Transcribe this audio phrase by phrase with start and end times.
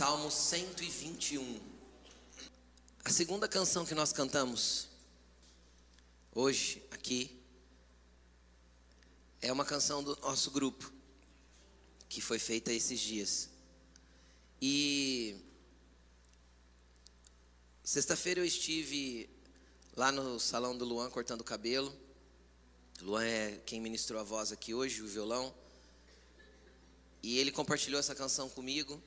[0.00, 1.60] Salmo 121.
[3.04, 4.88] A segunda canção que nós cantamos
[6.34, 7.38] hoje aqui
[9.42, 10.90] é uma canção do nosso grupo
[12.08, 13.50] que foi feita esses dias.
[14.58, 15.36] E
[17.84, 19.28] sexta-feira eu estive
[19.94, 21.94] lá no salão do Luan cortando o cabelo.
[23.02, 25.54] Luan é quem ministrou a voz aqui hoje, o violão.
[27.22, 28.98] E ele compartilhou essa canção comigo.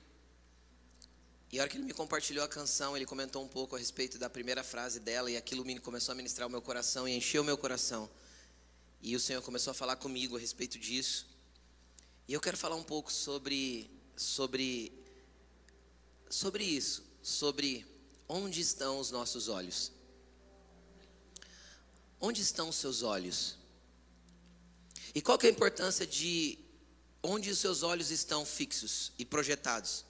[1.54, 4.18] E a hora que ele me compartilhou a canção, ele comentou um pouco a respeito
[4.18, 7.46] da primeira frase dela, e aquilo começou a ministrar o meu coração e encheu o
[7.46, 8.10] meu coração.
[9.04, 11.28] E o Senhor começou a falar comigo a respeito disso.
[12.28, 14.92] E eu quero falar um pouco sobre sobre
[16.28, 17.86] sobre isso, sobre
[18.28, 19.92] onde estão os nossos olhos.
[22.20, 23.58] Onde estão os seus olhos?
[25.14, 26.58] E qual que é a importância de
[27.22, 30.04] onde os seus olhos estão fixos e projetados?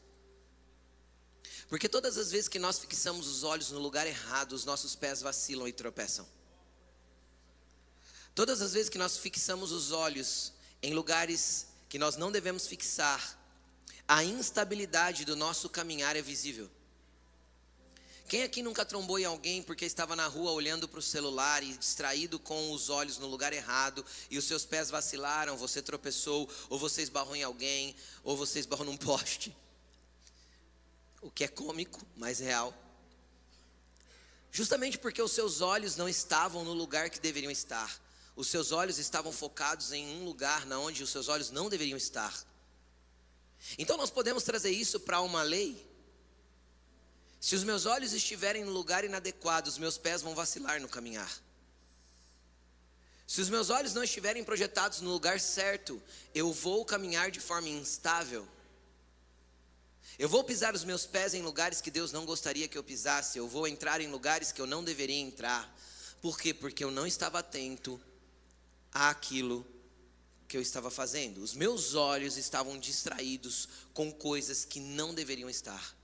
[1.74, 5.22] Porque todas as vezes que nós fixamos os olhos no lugar errado, os nossos pés
[5.22, 6.24] vacilam e tropeçam.
[8.36, 13.40] Todas as vezes que nós fixamos os olhos em lugares que nós não devemos fixar,
[14.08, 16.70] a instabilidade do nosso caminhar é visível.
[18.30, 21.76] Quem aqui nunca trombou em alguém porque estava na rua olhando para o celular e
[21.76, 26.78] distraído com os olhos no lugar errado e os seus pés vacilaram, você tropeçou, ou
[26.78, 29.58] você esbarrou em alguém, ou você esbarrou num poste?
[31.24, 32.72] O que é cômico, mas real.
[34.52, 38.00] Justamente porque os seus olhos não estavam no lugar que deveriam estar.
[38.36, 41.98] Os seus olhos estavam focados em um lugar na onde os seus olhos não deveriam
[41.98, 42.34] estar.
[43.78, 45.92] Então nós podemos trazer isso para uma lei
[47.44, 51.30] se os meus olhos estiverem no lugar inadequado, os meus pés vão vacilar no caminhar.
[53.28, 56.02] Se os meus olhos não estiverem projetados no lugar certo,
[56.34, 58.48] eu vou caminhar de forma instável.
[60.20, 63.38] Eu vou pisar os meus pés em lugares que Deus não gostaria que eu pisasse.
[63.38, 65.76] Eu vou entrar em lugares que eu não deveria entrar.
[66.22, 66.54] Por quê?
[66.54, 68.00] Porque eu não estava atento
[68.92, 69.66] àquilo
[70.48, 71.40] que eu estava fazendo.
[71.42, 75.96] Os meus olhos estavam distraídos com coisas que não deveriam estar.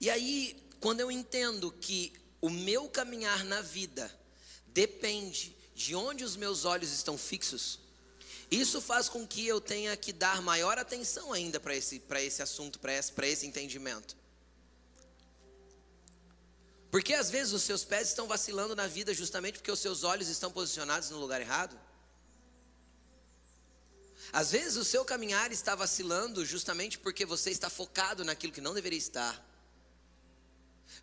[0.00, 4.10] E aí, quando eu entendo que o meu caminhar na vida
[4.68, 7.80] depende de onde os meus olhos estão fixos,
[8.50, 12.80] isso faz com que eu tenha que dar maior atenção ainda para esse, esse assunto,
[12.80, 14.16] para esse, esse entendimento.
[16.90, 20.28] Porque às vezes os seus pés estão vacilando na vida justamente porque os seus olhos
[20.28, 21.78] estão posicionados no lugar errado.
[24.32, 28.74] Às vezes o seu caminhar está vacilando justamente porque você está focado naquilo que não
[28.74, 29.46] deveria estar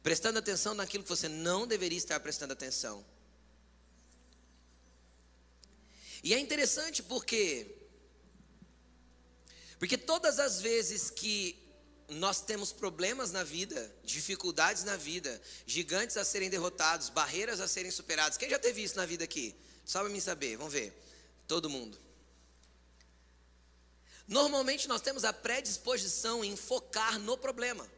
[0.04, 3.06] prestando atenção naquilo que você não deveria estar prestando atenção.
[6.24, 7.76] E é interessante porque
[9.80, 11.68] porque todas as vezes que
[12.10, 17.92] nós temos problemas na vida, dificuldades na vida, gigantes a serem derrotados, barreiras a serem
[17.92, 18.38] superadas.
[18.38, 19.56] Quem já teve isso na vida aqui?
[19.86, 20.94] Só para mim saber, vamos ver.
[21.48, 22.00] Todo mundo.
[24.28, 27.90] Normalmente nós temos a predisposição em focar no problema.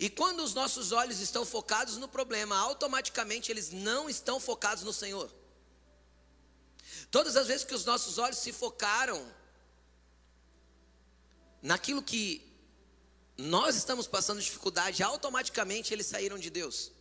[0.00, 4.92] E quando os nossos olhos estão focados no problema, automaticamente eles não estão focados no
[4.92, 5.32] Senhor.
[7.10, 9.24] Todas as vezes que os nossos olhos se focaram
[11.62, 12.42] naquilo que
[13.36, 16.92] nós estamos passando dificuldade, automaticamente eles saíram de Deus.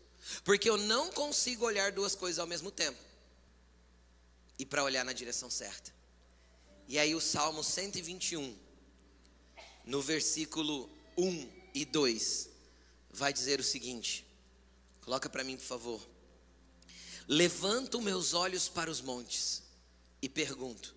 [0.43, 2.99] Porque eu não consigo olhar duas coisas ao mesmo tempo.
[4.57, 5.93] E para olhar na direção certa.
[6.87, 8.57] E aí o Salmo 121,
[9.85, 12.49] no versículo 1 e 2
[13.11, 14.25] vai dizer o seguinte:
[15.01, 16.07] coloca para mim, por favor.
[17.27, 19.62] Levanto meus olhos para os montes
[20.23, 20.95] e pergunto: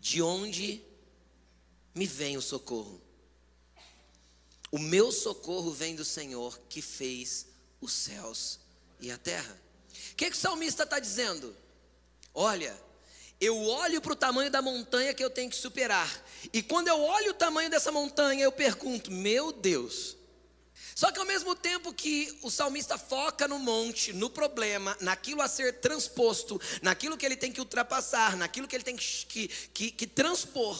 [0.00, 0.82] de onde
[1.94, 2.98] me vem o socorro?
[4.72, 7.46] O meu socorro vem do Senhor que fez
[7.82, 8.58] os céus
[8.98, 9.60] e a terra.
[10.12, 11.54] O que, que o salmista está dizendo?
[12.32, 12.74] Olha,
[13.38, 16.10] eu olho para o tamanho da montanha que eu tenho que superar,
[16.50, 20.16] e quando eu olho o tamanho dessa montanha, eu pergunto: meu Deus,
[20.94, 25.48] só que ao mesmo tempo que o salmista foca no monte, no problema, naquilo a
[25.48, 30.06] ser transposto, naquilo que ele tem que ultrapassar, naquilo que ele tem que, que, que
[30.06, 30.78] transpor,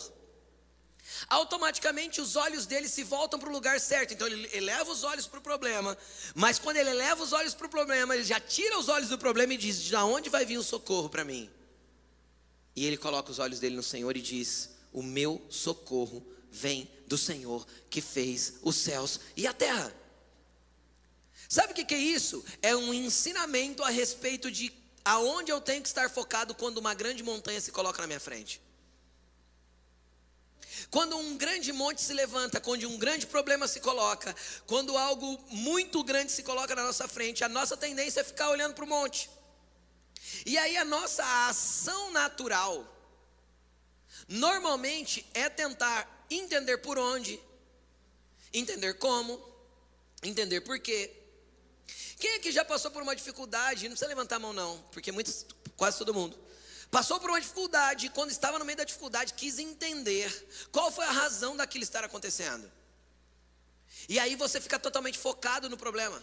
[1.28, 4.14] automaticamente os olhos dele se voltam para o lugar certo.
[4.14, 5.98] Então ele eleva os olhos para o problema,
[6.32, 9.18] mas quando ele eleva os olhos para o problema, ele já tira os olhos do
[9.18, 11.50] problema e diz: De onde vai vir o socorro para mim?
[12.76, 17.18] E ele coloca os olhos dele no Senhor e diz: O meu socorro vem do
[17.18, 20.03] Senhor que fez os céus e a terra.
[21.48, 22.44] Sabe o que é isso?
[22.62, 24.72] É um ensinamento a respeito de
[25.04, 28.60] aonde eu tenho que estar focado quando uma grande montanha se coloca na minha frente.
[30.90, 34.34] Quando um grande monte se levanta, quando um grande problema se coloca,
[34.66, 38.74] quando algo muito grande se coloca na nossa frente, a nossa tendência é ficar olhando
[38.74, 39.30] para o monte.
[40.46, 42.86] E aí a nossa ação natural,
[44.28, 47.40] normalmente, é tentar entender por onde,
[48.52, 49.40] entender como,
[50.22, 51.23] entender por quê.
[52.24, 53.82] Quem aqui já passou por uma dificuldade?
[53.82, 55.44] Não precisa levantar a mão, não, porque muitos,
[55.76, 56.38] quase todo mundo.
[56.90, 60.32] Passou por uma dificuldade, e quando estava no meio da dificuldade, quis entender
[60.72, 62.72] qual foi a razão daquilo estar acontecendo.
[64.08, 66.18] E aí você fica totalmente focado no problema.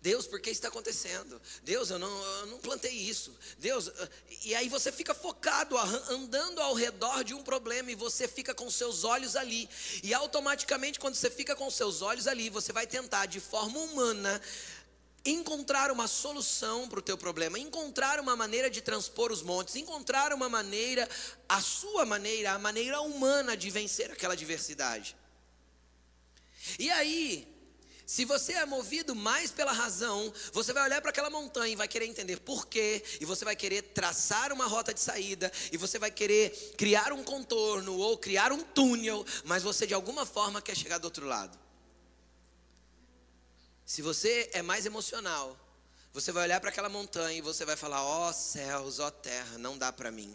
[0.00, 1.40] Deus, por que está acontecendo?
[1.62, 3.32] Deus, eu não, eu não plantei isso.
[3.58, 4.08] Deus, ah,
[4.42, 5.78] e aí você fica focado,
[6.10, 9.68] andando ao redor de um problema e você fica com seus olhos ali.
[10.02, 14.42] E automaticamente, quando você fica com seus olhos ali, você vai tentar de forma humana
[15.24, 20.32] encontrar uma solução para o teu problema, encontrar uma maneira de transpor os montes, encontrar
[20.32, 21.08] uma maneira,
[21.48, 25.16] a sua maneira, a maneira humana de vencer aquela diversidade.
[26.78, 27.48] E aí,
[28.06, 31.88] se você é movido mais pela razão, você vai olhar para aquela montanha e vai
[31.88, 35.98] querer entender por quê, e você vai querer traçar uma rota de saída, e você
[35.98, 40.76] vai querer criar um contorno ou criar um túnel, mas você de alguma forma quer
[40.76, 41.61] chegar do outro lado.
[43.84, 45.58] Se você é mais emocional,
[46.12, 49.10] você vai olhar para aquela montanha e você vai falar: ó oh, céus, ó oh,
[49.10, 50.34] terra, não dá para mim.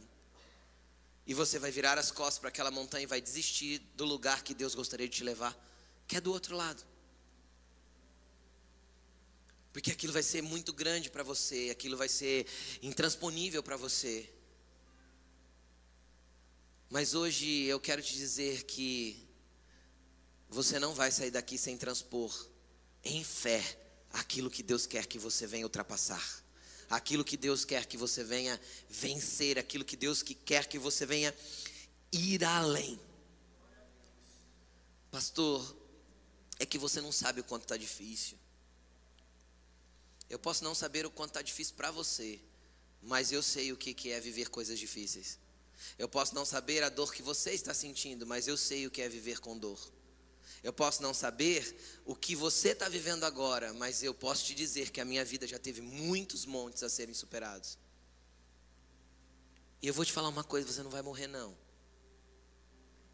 [1.26, 4.54] E você vai virar as costas para aquela montanha e vai desistir do lugar que
[4.54, 5.56] Deus gostaria de te levar,
[6.08, 6.84] que é do outro lado
[9.78, 12.48] porque aquilo vai ser muito grande para você, aquilo vai ser
[12.82, 14.28] intransponível para você.
[16.90, 19.24] Mas hoje eu quero te dizer que
[20.50, 22.50] você não vai sair daqui sem transpor
[23.08, 23.64] em fé
[24.12, 26.44] aquilo que Deus quer que você venha ultrapassar,
[26.90, 28.60] aquilo que Deus quer que você venha
[28.90, 31.34] vencer, aquilo que Deus quer que você venha
[32.12, 33.00] ir além.
[35.12, 35.76] Pastor,
[36.60, 38.38] é que você não sabe o quanto está difícil.
[40.30, 42.40] Eu posso não saber o quanto está difícil para você,
[43.02, 45.40] mas eu sei o que é viver coisas difíceis.
[45.98, 49.02] Eu posso não saber a dor que você está sentindo, mas eu sei o que
[49.02, 49.80] é viver com dor.
[50.64, 51.76] Eu posso não saber
[52.06, 55.48] o que você está vivendo agora, mas eu posso te dizer que a minha vida
[55.48, 57.78] já teve muitos montes a serem superados.
[59.82, 61.56] E eu vou te falar uma coisa: você não vai morrer, não.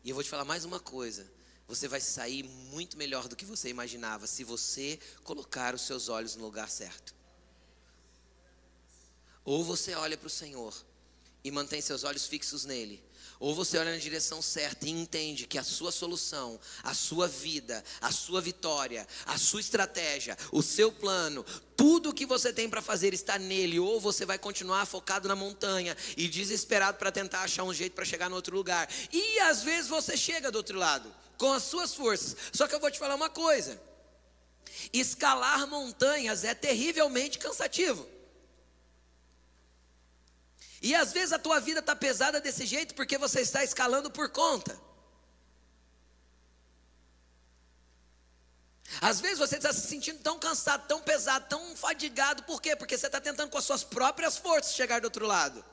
[0.03, 1.29] E eu vou te falar mais uma coisa:
[1.67, 6.35] você vai sair muito melhor do que você imaginava se você colocar os seus olhos
[6.35, 7.13] no lugar certo.
[9.45, 10.73] Ou você olha para o Senhor
[11.43, 13.03] e mantém seus olhos fixos nele,
[13.43, 17.83] ou você olha na direção certa e entende que a sua solução, a sua vida,
[17.99, 21.45] a sua vitória, a sua estratégia, o seu plano,
[21.75, 25.35] tudo o que você tem para fazer está nele, ou você vai continuar focado na
[25.35, 28.89] montanha e desesperado para tentar achar um jeito para chegar no outro lugar.
[29.11, 32.37] E às vezes você chega do outro lado com as suas forças.
[32.53, 33.77] Só que eu vou te falar uma coisa:
[34.93, 38.07] escalar montanhas é terrivelmente cansativo.
[40.83, 44.29] E às vezes a tua vida está pesada desse jeito porque você está escalando por
[44.29, 44.77] conta.
[48.99, 52.75] Às vezes você está se sentindo tão cansado, tão pesado, tão fadigado, por quê?
[52.75, 55.63] Porque você está tentando com as suas próprias forças chegar do outro lado.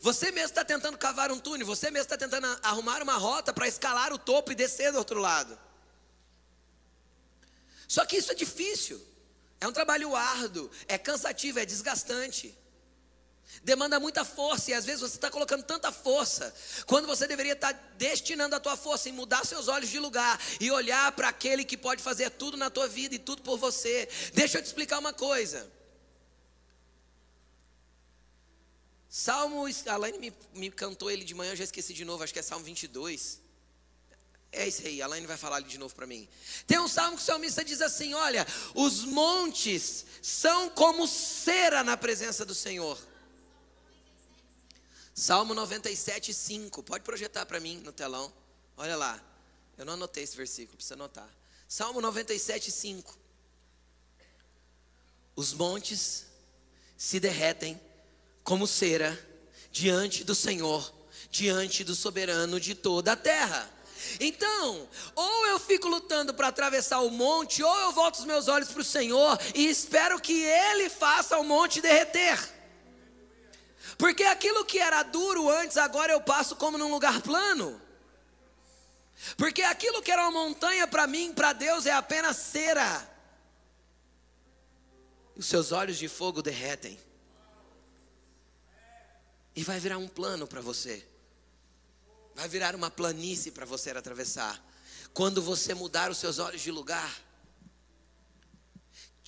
[0.00, 3.68] Você mesmo está tentando cavar um túnel, você mesmo está tentando arrumar uma rota para
[3.68, 5.56] escalar o topo e descer do outro lado.
[7.86, 9.00] Só que isso é difícil,
[9.60, 12.58] é um trabalho árduo, é cansativo, é desgastante
[13.62, 16.54] demanda muita força e às vezes você está colocando tanta força
[16.86, 20.70] quando você deveria estar destinando a tua força em mudar seus olhos de lugar e
[20.70, 24.08] olhar para aquele que pode fazer tudo na tua vida e tudo por você.
[24.32, 25.70] Deixa eu te explicar uma coisa.
[29.08, 32.32] Salmo, a Laine me, me cantou ele de manhã, eu já esqueci de novo, acho
[32.32, 33.40] que é Salmo 22.
[34.52, 36.28] É isso aí, a Laine vai falar ali de novo para mim.
[36.66, 41.96] Tem um salmo que o salmista diz assim: Olha, os montes são como cera na
[41.96, 42.98] presença do Senhor.
[45.20, 46.82] Salmo 97, 5.
[46.82, 48.32] Pode projetar para mim no telão.
[48.74, 49.22] Olha lá.
[49.76, 51.28] Eu não anotei esse versículo, precisa anotar.
[51.68, 53.18] Salmo 97, 5.
[55.36, 56.24] Os montes
[56.96, 57.78] se derretem
[58.42, 59.12] como cera
[59.70, 60.90] diante do Senhor,
[61.30, 63.70] diante do soberano de toda a terra.
[64.18, 68.70] Então, ou eu fico lutando para atravessar o monte, ou eu volto os meus olhos
[68.70, 72.59] para o Senhor e espero que Ele faça o monte derreter.
[74.00, 77.78] Porque aquilo que era duro antes, agora eu passo como num lugar plano.
[79.36, 83.06] Porque aquilo que era uma montanha para mim, para Deus, é apenas cera.
[85.36, 86.98] os seus olhos de fogo derretem.
[89.54, 91.06] E vai virar um plano para você.
[92.34, 94.64] Vai virar uma planície para você atravessar.
[95.12, 97.14] Quando você mudar os seus olhos de lugar,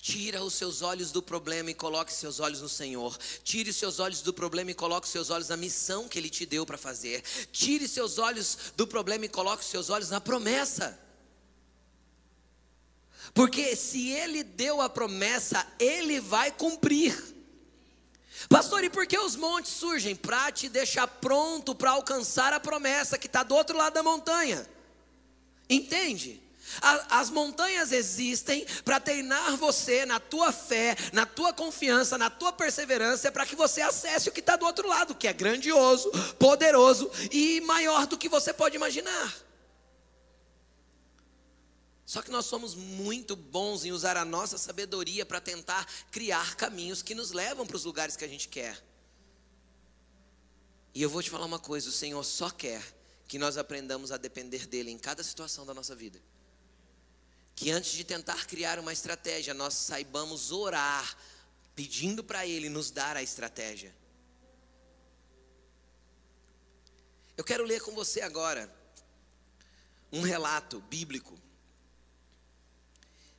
[0.03, 3.17] Tira os seus olhos do problema e coloque seus olhos no Senhor.
[3.41, 6.45] Tire os seus olhos do problema e coloque seus olhos na missão que Ele te
[6.45, 7.23] deu para fazer.
[7.53, 10.99] Tire seus olhos do problema e coloque seus olhos na promessa.
[13.33, 17.17] Porque se Ele deu a promessa, Ele vai cumprir.
[18.49, 20.17] Pastor, e por que os montes surgem?
[20.17, 24.69] Para te deixar pronto para alcançar a promessa que está do outro lado da montanha.
[25.69, 26.42] Entende?
[26.81, 33.31] As montanhas existem para treinar você na tua fé, na tua confiança, na tua perseverança,
[33.31, 37.61] para que você acesse o que está do outro lado, que é grandioso, poderoso e
[37.61, 39.35] maior do que você pode imaginar.
[42.05, 47.01] Só que nós somos muito bons em usar a nossa sabedoria para tentar criar caminhos
[47.01, 48.77] que nos levam para os lugares que a gente quer.
[50.93, 52.83] E eu vou te falar uma coisa: o Senhor só quer
[53.27, 56.21] que nós aprendamos a depender dEle em cada situação da nossa vida
[57.55, 61.17] que antes de tentar criar uma estratégia, nós saibamos orar,
[61.75, 63.95] pedindo para Ele nos dar a estratégia.
[67.35, 68.71] Eu quero ler com você agora
[70.11, 71.39] um relato bíblico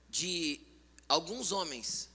[0.09, 0.61] de
[1.09, 2.11] alguns homens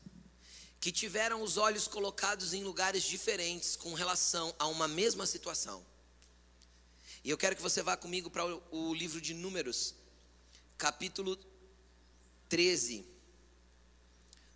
[0.80, 5.86] que tiveram os olhos colocados em lugares diferentes com relação a uma mesma situação.
[7.24, 9.94] E eu quero que você vá comigo para o, livro de Números,
[10.78, 11.38] capítulo
[12.50, 13.06] 13.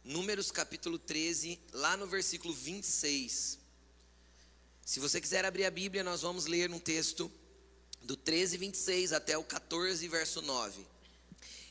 [0.04, 3.60] Números capítulo 13, lá no versículo 26.
[4.84, 7.32] Se você quiser abrir a Bíblia, nós vamos ler um texto
[8.02, 10.84] do 13, 26 até o 14, verso 9.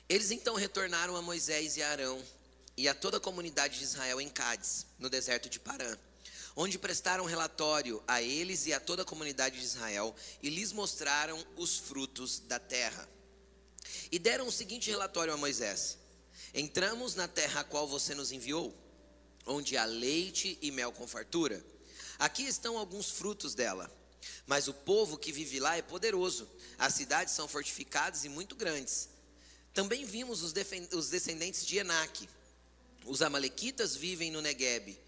[0.09, 2.25] Eles então retornaram a Moisés e Arão
[2.77, 5.99] e a toda a comunidade de Israel em Cádiz, no deserto de Parã,
[6.55, 11.45] onde prestaram relatório a eles e a toda a comunidade de Israel e lhes mostraram
[11.57, 13.09] os frutos da terra.
[14.13, 15.99] E deram o seguinte relatório a Moisés:
[16.55, 18.75] Entramos na terra a qual você nos enviou,
[19.47, 21.65] onde há leite e mel com fartura.
[22.19, 23.91] Aqui estão alguns frutos dela.
[24.47, 26.49] Mas o povo que vive lá é poderoso.
[26.79, 29.09] As cidades são fortificadas e muito grandes.
[29.75, 30.53] Também vimos os,
[30.93, 32.29] os descendentes de Enaque.
[33.05, 34.99] Os amalequitas vivem no Negueb.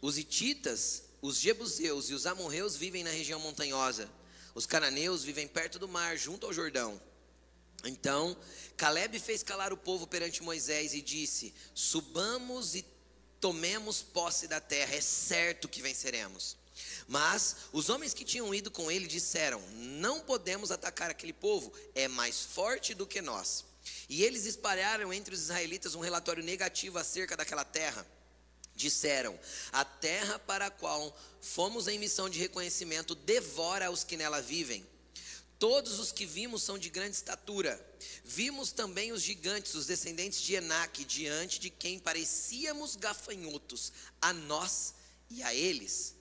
[0.00, 4.10] Os ititas, os jebuseus e os amorreus vivem na região montanhosa.
[4.54, 7.00] Os cananeus vivem perto do mar, junto ao Jordão.
[7.86, 8.36] Então,
[8.76, 12.84] Caleb fez calar o povo perante Moisés e disse: Subamos e
[13.40, 16.56] tomemos posse da terra, é certo que venceremos.
[17.08, 22.08] Mas os homens que tinham ido com ele disseram: Não podemos atacar aquele povo, é
[22.08, 23.64] mais forte do que nós.
[24.08, 28.06] E eles espalharam entre os israelitas um relatório negativo acerca daquela terra.
[28.74, 29.38] Disseram:
[29.72, 34.86] A terra para a qual fomos em missão de reconhecimento devora os que nela vivem.
[35.58, 37.80] Todos os que vimos são de grande estatura.
[38.24, 44.94] Vimos também os gigantes, os descendentes de Enaque, diante de quem parecíamos gafanhotos, a nós
[45.30, 46.14] e a eles.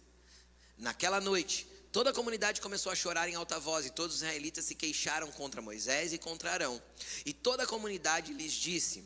[0.77, 4.63] Naquela noite, toda a comunidade começou a chorar em alta voz, e todos os israelitas
[4.63, 6.81] se queixaram contra Moisés e contra Arão.
[7.25, 9.03] E toda a comunidade lhes disse: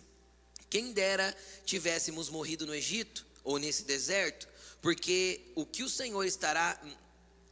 [0.69, 4.47] Quem dera tivéssemos morrido no Egito ou nesse deserto,
[4.79, 6.79] porque o que o Senhor estará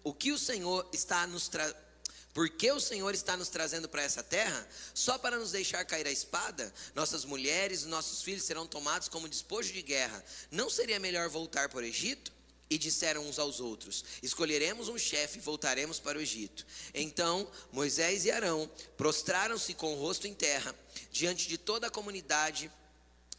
[0.03, 1.86] o que o Senhor está nos trazendo
[2.37, 6.11] porque o Senhor está nos trazendo para essa terra só para nos deixar cair a
[6.11, 6.71] espada?
[6.93, 10.23] Nossas mulheres e nossos filhos serão tomados como despojo de guerra.
[10.51, 12.31] Não seria melhor voltar para o Egito?
[12.69, 16.63] E disseram uns aos outros: Escolheremos um chefe e voltaremos para o Egito.
[16.93, 20.75] Então Moisés e Arão prostraram-se com o rosto em terra
[21.11, 22.71] diante de toda a comunidade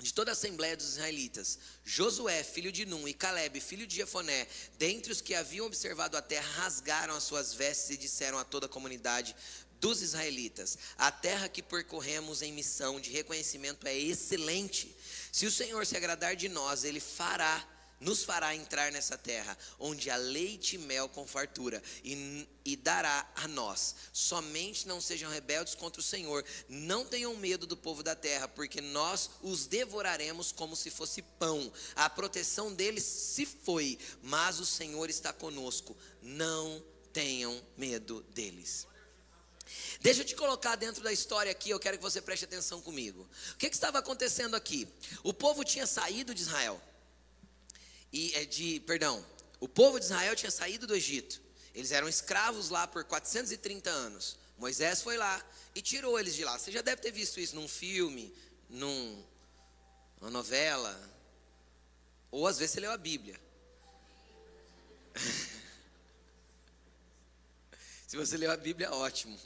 [0.01, 4.47] de toda a assembleia dos israelitas, Josué, filho de Num, e Caleb, filho de Jefoné,
[4.79, 8.67] dentre os que haviam observado a terra, rasgaram as suas vestes e disseram a toda
[8.67, 9.35] a comunidade
[9.81, 14.95] dos israelitas: A terra que percorremos em missão de reconhecimento é excelente.
[15.33, 17.67] Se o Senhor se agradar de nós, ele fará
[18.01, 23.29] nos fará entrar nessa terra, onde há leite e mel com fartura, e, e, dará
[23.35, 23.95] a nós.
[24.13, 28.81] Somente não sejam rebeldes contra o Senhor, não tenham medo do povo da terra, porque
[28.81, 31.73] nós os devoraremos como se fosse pão.
[31.97, 35.97] A proteção deles se foi, mas o Senhor está conosco.
[36.23, 38.87] Não tenham medo deles.
[40.01, 43.29] Deixa eu te colocar dentro da história aqui, eu quero que você preste atenção comigo.
[43.53, 44.89] O que, que estava acontecendo aqui?
[45.23, 46.81] O povo tinha saído de Israel
[48.13, 49.25] e é de, perdão,
[49.61, 51.41] o povo de Israel tinha saído do Egito.
[51.75, 54.37] Eles eram escravos lá por 430 anos.
[54.57, 56.59] Moisés foi lá e tirou eles de lá.
[56.59, 58.35] Você já deve ter visto isso num filme,
[58.69, 59.25] num,
[60.21, 60.99] numa novela,
[62.31, 63.41] Ou às vezes você leu a Bíblia.
[68.07, 69.39] Se você leu a Bíblia, ótimo.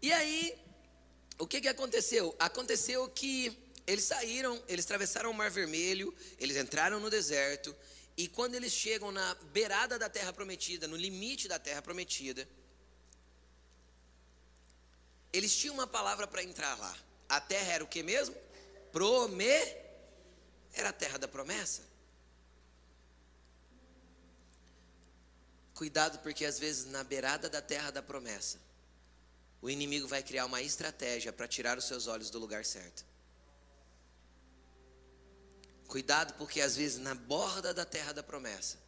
[0.00, 0.56] E aí,
[1.38, 2.34] o que, que aconteceu?
[2.38, 3.56] Aconteceu que
[3.88, 7.74] eles saíram, eles atravessaram o Mar Vermelho, eles entraram no deserto,
[8.18, 12.46] e quando eles chegam na beirada da terra prometida, no limite da terra prometida,
[15.32, 16.94] eles tinham uma palavra para entrar lá.
[17.30, 18.36] A terra era o que mesmo?
[18.92, 19.46] Prome.
[20.74, 21.82] Era a terra da promessa.
[25.72, 28.60] Cuidado, porque às vezes na beirada da terra da promessa,
[29.62, 33.08] o inimigo vai criar uma estratégia para tirar os seus olhos do lugar certo.
[35.88, 38.78] Cuidado, porque às vezes na borda da terra da promessa,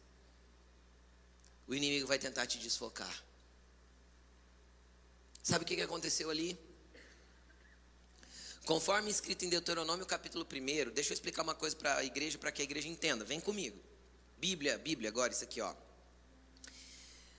[1.67, 3.23] o inimigo vai tentar te desfocar.
[5.41, 6.57] Sabe o que aconteceu ali?
[8.65, 12.51] Conforme escrito em Deuteronômio capítulo 1, deixa eu explicar uma coisa para a igreja, para
[12.51, 13.25] que a igreja entenda.
[13.25, 13.81] Vem comigo.
[14.37, 15.75] Bíblia, Bíblia, agora isso aqui, ó.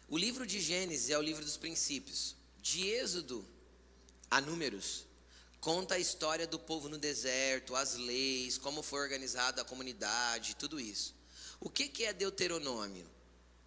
[0.08, 2.34] O livro de Gênesis é o livro dos princípios.
[2.60, 3.46] De Êxodo
[4.28, 5.06] a Números,
[5.62, 10.80] conta a história do povo no deserto, as leis, como foi organizada a comunidade, tudo
[10.80, 11.14] isso.
[11.60, 13.08] O que, é Deuteronômio?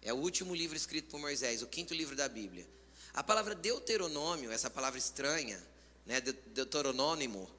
[0.02, 2.68] É o último livro escrito por Moisés, o quinto livro da Bíblia.
[3.14, 5.58] A palavra Deuteronômio, essa palavra estranha,
[6.04, 7.50] né, deuteronônimo,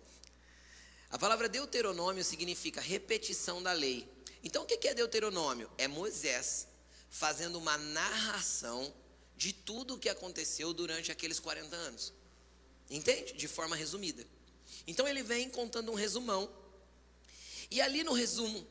[1.09, 4.07] a palavra Deuteronômio significa repetição da lei.
[4.43, 5.67] Então o que é Deuteronômio?
[5.79, 6.67] É Moisés
[7.09, 8.93] fazendo uma narração
[9.35, 12.13] de tudo o que aconteceu durante aqueles 40 anos.
[12.89, 13.33] Entende?
[13.33, 14.25] De forma resumida.
[14.85, 16.49] Então ele vem contando um resumão.
[17.69, 18.65] E ali no resumo,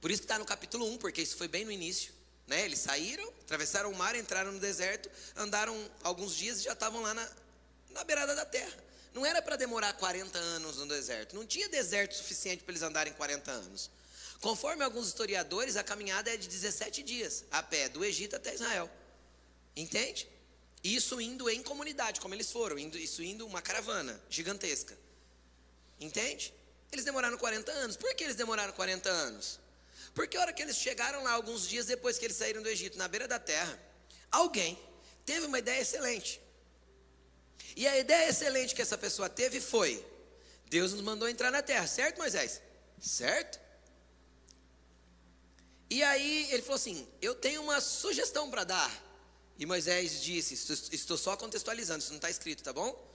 [0.00, 2.12] por isso que está no capítulo 1, porque isso foi bem no início.
[2.46, 2.64] Né?
[2.64, 7.14] Eles saíram, atravessaram o mar, entraram no deserto, andaram alguns dias e já estavam lá
[7.14, 7.30] na,
[7.90, 8.76] na beirada da terra.
[9.12, 11.34] Não era para demorar 40 anos no deserto.
[11.34, 13.90] Não tinha deserto suficiente para eles andarem 40 anos.
[14.40, 18.90] Conforme alguns historiadores, a caminhada é de 17 dias, a pé, do Egito até Israel.
[19.76, 20.28] Entende?
[20.82, 24.96] Isso indo em comunidade, como eles foram, indo, isso indo uma caravana gigantesca.
[26.00, 26.54] Entende?
[26.90, 27.96] Eles demoraram 40 anos.
[27.96, 29.60] Por que eles demoraram 40 anos?
[30.14, 32.98] Porque a hora que eles chegaram lá, alguns dias depois que eles saíram do Egito,
[32.98, 33.78] na beira da terra,
[34.30, 34.78] alguém
[35.24, 36.40] teve uma ideia excelente.
[37.76, 40.04] E a ideia excelente que essa pessoa teve foi:
[40.66, 42.60] Deus nos mandou entrar na terra, certo, Moisés?
[43.00, 43.60] Certo?
[45.88, 49.09] E aí ele falou assim: Eu tenho uma sugestão para dar.
[49.60, 50.54] E Moisés disse:
[50.90, 53.08] Estou só contextualizando, isso não está escrito, tá bom?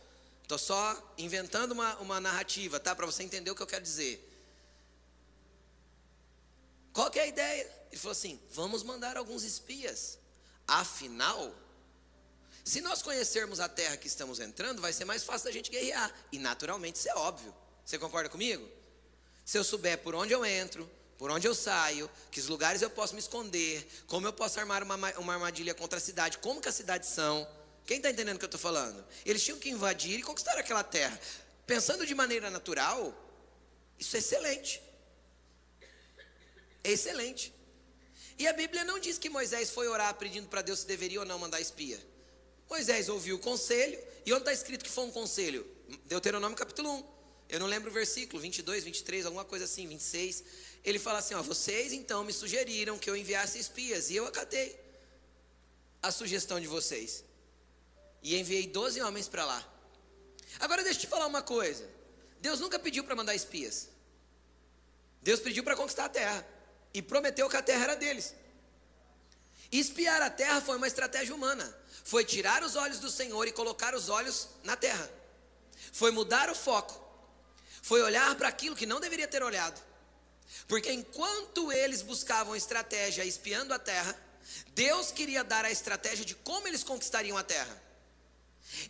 [0.44, 2.96] Estou só inventando uma, uma narrativa, tá?
[2.96, 4.32] Para você entender o que eu quero dizer.
[6.94, 7.64] Qual que é a ideia?
[7.92, 10.20] Ele falou assim: vamos mandar alguns espias.
[10.68, 11.52] Afinal,
[12.64, 16.14] se nós conhecermos a terra que estamos entrando, vai ser mais fácil da gente guerrear.
[16.32, 17.54] E naturalmente isso é óbvio.
[17.84, 18.70] Você concorda comigo?
[19.44, 22.90] Se eu souber por onde eu entro, por onde eu saio, que os lugares eu
[22.90, 26.70] posso me esconder, como eu posso armar uma, uma armadilha contra a cidade, como que
[26.70, 27.48] as cidades são.
[27.86, 29.06] Quem está entendendo o que eu estou falando?
[29.26, 31.20] Eles tinham que invadir e conquistar aquela terra.
[31.68, 33.14] Pensando de maneira natural,
[33.98, 34.82] isso é excelente
[36.86, 37.54] é excelente.
[38.38, 41.26] E a Bíblia não diz que Moisés foi orar pedindo para Deus se deveria ou
[41.26, 42.00] não mandar espia.
[42.70, 45.66] Moisés ouviu o conselho, e onde está escrito que foi um conselho?
[46.06, 47.16] Deuteronômio capítulo 1.
[47.50, 50.44] Eu não lembro o versículo, 22, 23, alguma coisa assim, 26.
[50.86, 54.80] Ele fala assim: ó, vocês então me sugeriram que eu enviasse espias, e eu acatei
[56.02, 57.24] a sugestão de vocês.
[58.22, 59.68] E enviei 12 homens para lá.
[60.60, 61.90] Agora deixa eu te falar uma coisa:
[62.40, 63.90] Deus nunca pediu para mandar espias.
[65.24, 66.48] Deus pediu para conquistar a terra
[66.94, 68.36] e prometeu que a terra era deles.
[69.72, 71.76] Espiar a terra foi uma estratégia humana.
[72.04, 75.10] Foi tirar os olhos do Senhor e colocar os olhos na terra.
[75.92, 77.04] Foi mudar o foco.
[77.82, 79.82] Foi olhar para aquilo que não deveria ter olhado.
[80.68, 84.16] Porque enquanto eles buscavam estratégia espiando a terra,
[84.70, 87.82] Deus queria dar a estratégia de como eles conquistariam a terra.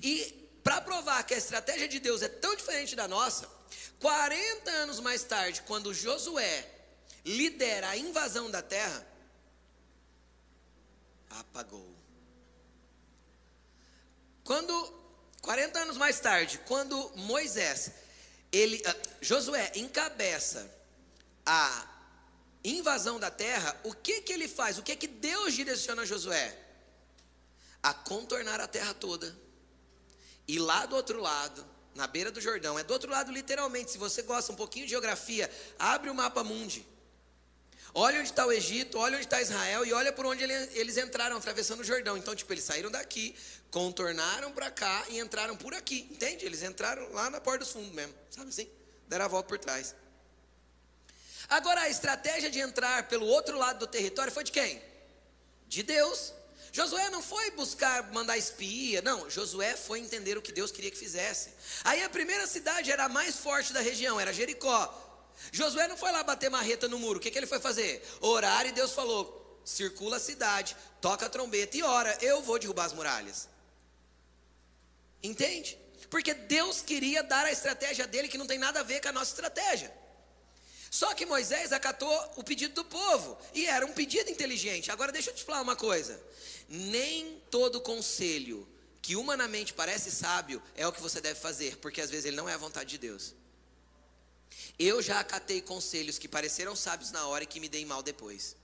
[0.01, 3.47] E para provar que a estratégia de Deus é tão diferente da nossa,
[3.99, 6.67] 40 anos mais tarde, quando Josué
[7.23, 9.05] lidera a invasão da terra,
[11.29, 11.95] apagou.
[14.43, 14.73] Quando
[15.41, 17.91] 40 anos mais tarde, quando Moisés,
[18.51, 20.69] ele, uh, Josué encabeça
[21.45, 21.87] a
[22.63, 24.77] invasão da terra, o que que ele faz?
[24.77, 26.57] O que que Deus direciona Josué?
[27.83, 29.35] A contornar a terra toda.
[30.47, 33.97] E lá do outro lado, na beira do Jordão, é do outro lado literalmente, se
[33.97, 36.85] você gosta um pouquinho de geografia, abre o mapa mundi.
[37.97, 41.37] Olha onde está o Egito, olha onde está Israel e olha por onde eles entraram
[41.37, 42.17] atravessando o Jordão.
[42.17, 43.33] Então, tipo, eles saíram daqui,
[43.71, 46.45] contornaram para cá e entraram por aqui, entende?
[46.45, 48.69] Eles entraram lá na porta dos fundos mesmo, sabe assim?
[49.07, 49.95] Deram a volta por trás.
[51.49, 54.81] Agora, a estratégia de entrar pelo outro lado do território foi de quem?
[55.67, 56.33] De Deus.
[56.71, 59.29] Josué não foi buscar mandar espia, não.
[59.29, 61.51] Josué foi entender o que Deus queria que fizesse.
[61.83, 64.93] Aí a primeira cidade era a mais forte da região, era Jericó.
[65.51, 68.05] Josué não foi lá bater marreta no muro, o que, que ele foi fazer?
[68.19, 72.85] Orar e Deus falou: circula a cidade, toca a trombeta e ora, eu vou derrubar
[72.85, 73.47] as muralhas.
[75.23, 75.77] Entende?
[76.09, 79.11] Porque Deus queria dar a estratégia dele que não tem nada a ver com a
[79.11, 79.91] nossa estratégia.
[80.95, 84.89] Só que Moisés acatou o pedido do povo, e era um pedido inteligente.
[84.89, 86.23] Agora deixa eu te falar uma coisa:
[86.69, 88.65] nem todo conselho
[89.01, 92.47] que humanamente parece sábio é o que você deve fazer, porque às vezes ele não
[92.47, 93.35] é a vontade de Deus.
[94.79, 98.55] Eu já acatei conselhos que pareceram sábios na hora e que me dei mal depois.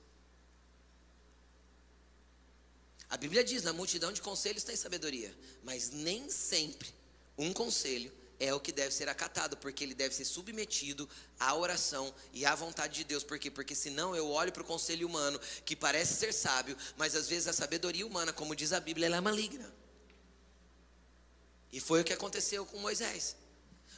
[3.09, 6.95] A Bíblia diz: na multidão de conselhos tem sabedoria, mas nem sempre
[7.37, 11.07] um conselho é o que deve ser acatado, porque ele deve ser submetido
[11.39, 13.23] à oração e à vontade de Deus.
[13.23, 13.51] Por quê?
[13.51, 17.47] Porque senão eu olho para o conselho humano, que parece ser sábio, mas às vezes
[17.47, 19.71] a sabedoria humana, como diz a Bíblia, ela é maligna.
[21.71, 23.35] E foi o que aconteceu com Moisés.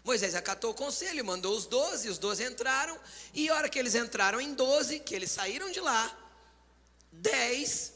[0.03, 2.99] Moisés acatou o conselho, mandou os doze, os doze entraram,
[3.33, 6.19] e a hora que eles entraram em doze, que eles saíram de lá,
[7.13, 7.93] dez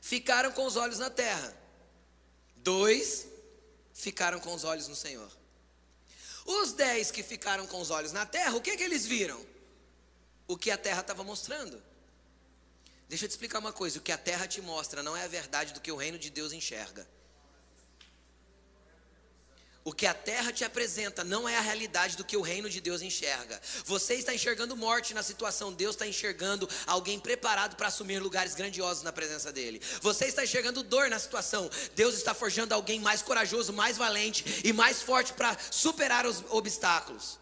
[0.00, 1.54] ficaram com os olhos na terra,
[2.56, 3.35] dois
[3.96, 5.30] ficaram com os olhos no Senhor.
[6.44, 9.44] Os dez que ficaram com os olhos na terra, o que, que eles viram?
[10.46, 11.82] O que a terra estava mostrando.
[13.08, 15.28] Deixa eu te explicar uma coisa: o que a terra te mostra não é a
[15.28, 17.08] verdade do que o reino de Deus enxerga.
[19.86, 22.80] O que a terra te apresenta não é a realidade do que o reino de
[22.80, 23.62] Deus enxerga.
[23.84, 29.04] Você está enxergando morte na situação, Deus está enxergando alguém preparado para assumir lugares grandiosos
[29.04, 29.80] na presença dEle.
[30.02, 34.72] Você está enxergando dor na situação, Deus está forjando alguém mais corajoso, mais valente e
[34.72, 37.38] mais forte para superar os obstáculos.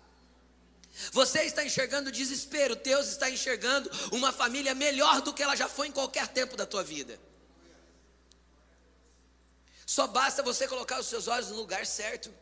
[1.12, 5.88] Você está enxergando desespero, Deus está enxergando uma família melhor do que ela já foi
[5.88, 7.18] em qualquer tempo da tua vida.
[9.87, 12.33] Só basta você colocar os seus olhos no lugar certo.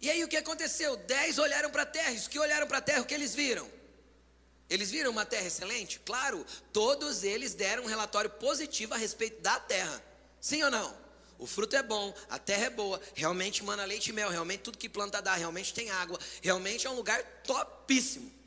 [0.00, 0.96] E aí o que aconteceu?
[0.96, 2.12] Dez olharam para a terra.
[2.12, 3.68] Os que olharam para a terra, o que eles viram?
[4.70, 5.98] Eles viram uma terra excelente?
[6.00, 10.02] Claro, todos eles deram um relatório positivo a respeito da terra.
[10.40, 10.94] Sim ou não?
[11.38, 14.76] O fruto é bom, a terra é boa, realmente mana leite e mel, realmente tudo
[14.76, 18.37] que planta dá, realmente tem água, realmente é um lugar topíssimo.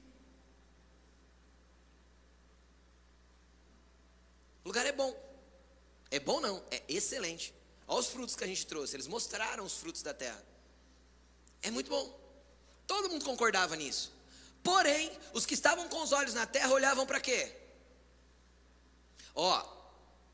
[4.72, 5.14] O lugar é bom.
[6.10, 7.54] É bom não, é excelente.
[7.86, 10.42] Olha os frutos que a gente trouxe, eles mostraram os frutos da terra.
[11.62, 12.18] É muito bom.
[12.88, 14.14] Todo mundo concordava nisso.
[14.64, 17.54] Porém, os que estavam com os olhos na terra olhavam para quê?
[19.36, 19.62] Ó,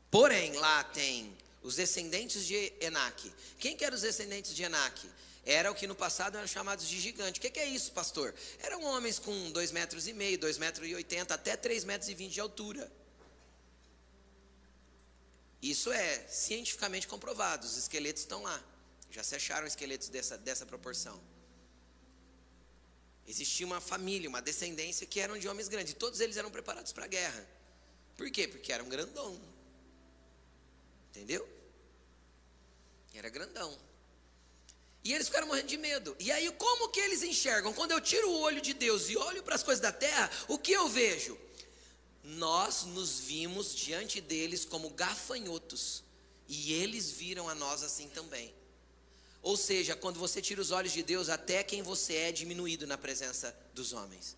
[0.08, 3.34] porém, lá tem os descendentes de Enaque.
[3.58, 5.10] Quem que eram os descendentes de Enaque?
[5.44, 7.40] Era o que no passado eram chamados de gigante.
[7.40, 8.32] O que, que, é isso, pastor?
[8.60, 12.14] Eram homens com dois metros e meio, dois metros e oitenta, até três metros e
[12.14, 12.88] vinte de altura.
[15.60, 18.62] Isso é cientificamente comprovado, os esqueletos estão lá.
[19.10, 21.20] Já se acharam esqueletos dessa, dessa proporção.
[23.26, 25.94] Existia uma família, uma descendência que eram de homens grandes.
[25.94, 27.46] Todos eles eram preparados para a guerra.
[28.16, 28.48] Por quê?
[28.48, 29.38] Porque eram grandão.
[31.10, 31.46] Entendeu?
[33.14, 33.78] Era grandão.
[35.04, 36.16] E eles ficaram morrendo de medo.
[36.18, 37.72] E aí, como que eles enxergam?
[37.72, 40.58] Quando eu tiro o olho de Deus e olho para as coisas da terra, o
[40.58, 41.38] que eu vejo?
[42.36, 46.04] Nós nos vimos diante deles como gafanhotos,
[46.46, 48.54] e eles viram a nós assim também.
[49.42, 52.98] Ou seja, quando você tira os olhos de Deus, até quem você é diminuído na
[52.98, 54.36] presença dos homens.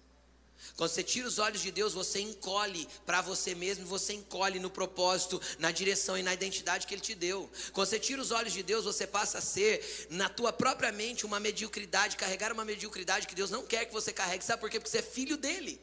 [0.76, 4.70] Quando você tira os olhos de Deus, você encolhe para você mesmo, você encolhe no
[4.70, 7.50] propósito, na direção e na identidade que Ele te deu.
[7.72, 11.24] Quando você tira os olhos de Deus, você passa a ser, na tua própria mente,
[11.24, 14.44] uma mediocridade, carregar uma mediocridade que Deus não quer que você carregue.
[14.44, 14.79] Sabe por quê?
[14.79, 15.81] Porque você é filho dele.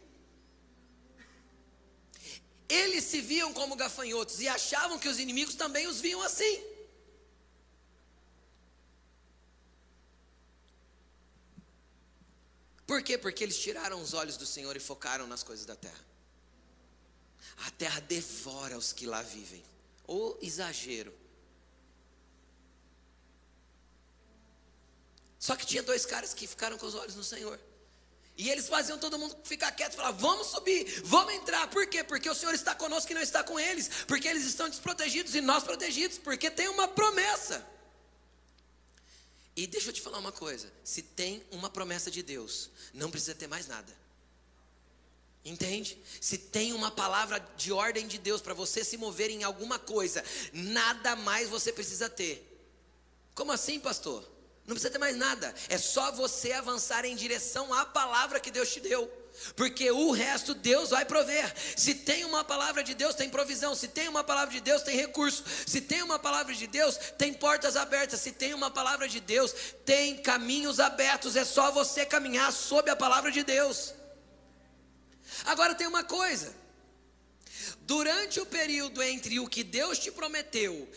[2.70, 6.64] Eles se viam como gafanhotos e achavam que os inimigos também os viam assim.
[12.86, 13.18] Por quê?
[13.18, 16.06] Porque eles tiraram os olhos do Senhor e focaram nas coisas da terra.
[17.66, 19.64] A terra devora os que lá vivem.
[20.06, 21.14] Ou exagero.
[25.40, 27.60] Só que tinha dois caras que ficaram com os olhos no Senhor.
[28.38, 31.68] E eles faziam todo mundo ficar quieto, falar: vamos subir, vamos entrar.
[31.70, 32.04] Por quê?
[32.04, 33.90] Porque o Senhor está conosco e não está com eles.
[34.08, 36.20] Porque eles estão desprotegidos e nós protegidos.
[36.20, 37.66] Porque tem uma promessa.
[39.56, 43.34] E deixa eu te falar uma coisa: se tem uma promessa de Deus, não precisa
[43.34, 43.92] ter mais nada.
[45.44, 45.98] Entende?
[46.22, 50.24] Se tem uma palavra de ordem de Deus para você se mover em alguma coisa,
[50.54, 52.44] nada mais você precisa ter.
[53.34, 54.37] Como assim, pastor?
[54.68, 55.56] Não precisa ter mais nada.
[55.70, 59.10] É só você avançar em direção à palavra que Deus te deu.
[59.56, 61.54] Porque o resto Deus vai prover.
[61.78, 63.74] Se tem uma palavra de Deus, tem provisão.
[63.74, 65.46] Se tem uma palavra de Deus, tem recurso.
[65.66, 68.20] Se tem uma palavra de Deus, tem portas abertas.
[68.20, 71.38] Se tem uma palavra de Deus, tem caminhos abertos.
[71.38, 73.94] É só você caminhar sob a palavra de Deus.
[75.46, 76.54] Agora tem uma coisa.
[77.82, 80.90] Durante o período entre o que Deus te prometeu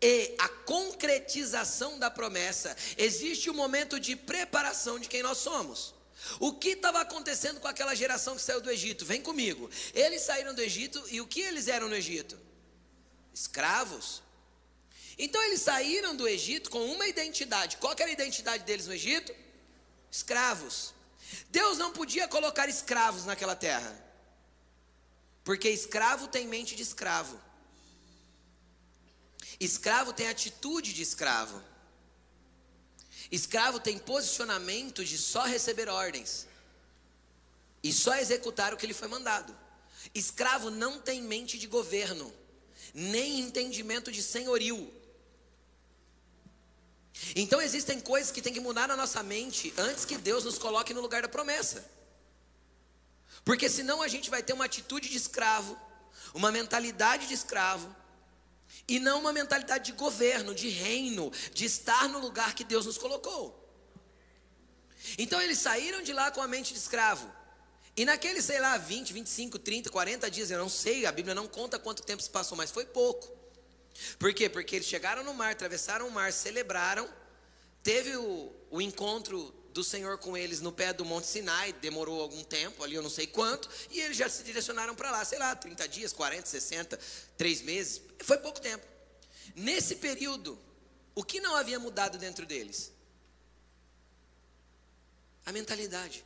[0.00, 5.94] e a concretização da promessa, existe um momento de preparação de quem nós somos.
[6.40, 9.04] O que estava acontecendo com aquela geração que saiu do Egito?
[9.04, 9.70] Vem comigo.
[9.94, 12.38] Eles saíram do Egito e o que eles eram no Egito?
[13.32, 14.22] Escravos.
[15.18, 17.76] Então eles saíram do Egito com uma identidade.
[17.78, 19.34] Qual era a identidade deles no Egito?
[20.10, 20.94] Escravos.
[21.50, 23.96] Deus não podia colocar escravos naquela terra.
[25.44, 27.40] Porque escravo tem mente de escravo.
[29.60, 31.62] Escravo tem atitude de escravo.
[33.30, 36.46] Escravo tem posicionamento de só receber ordens
[37.82, 39.56] e só executar o que lhe foi mandado.
[40.14, 42.32] Escravo não tem mente de governo,
[42.94, 44.92] nem entendimento de senhorio.
[47.34, 50.94] Então existem coisas que tem que mudar na nossa mente antes que Deus nos coloque
[50.94, 51.84] no lugar da promessa.
[53.44, 55.76] Porque senão a gente vai ter uma atitude de escravo,
[56.32, 57.94] uma mentalidade de escravo,
[58.86, 62.98] e não uma mentalidade de governo, de reino, de estar no lugar que Deus nos
[62.98, 63.54] colocou.
[65.16, 67.30] Então eles saíram de lá com a mente de escravo.
[67.96, 71.48] E naqueles, sei lá, 20, 25, 30, 40 dias, eu não sei, a Bíblia não
[71.48, 73.36] conta quanto tempo se passou, mas foi pouco.
[74.18, 74.48] Por quê?
[74.48, 77.08] Porque eles chegaram no mar, atravessaram o mar, celebraram,
[77.82, 82.42] teve o, o encontro do Senhor com eles no pé do Monte Sinai, demorou algum
[82.42, 85.54] tempo, ali eu não sei quanto, e eles já se direcionaram para lá, sei lá,
[85.54, 86.98] 30 dias, 40, 60,
[87.36, 88.86] 3 meses, foi pouco tempo.
[89.54, 90.58] Nesse período,
[91.14, 92.92] o que não havia mudado dentro deles?
[95.44, 96.24] A mentalidade.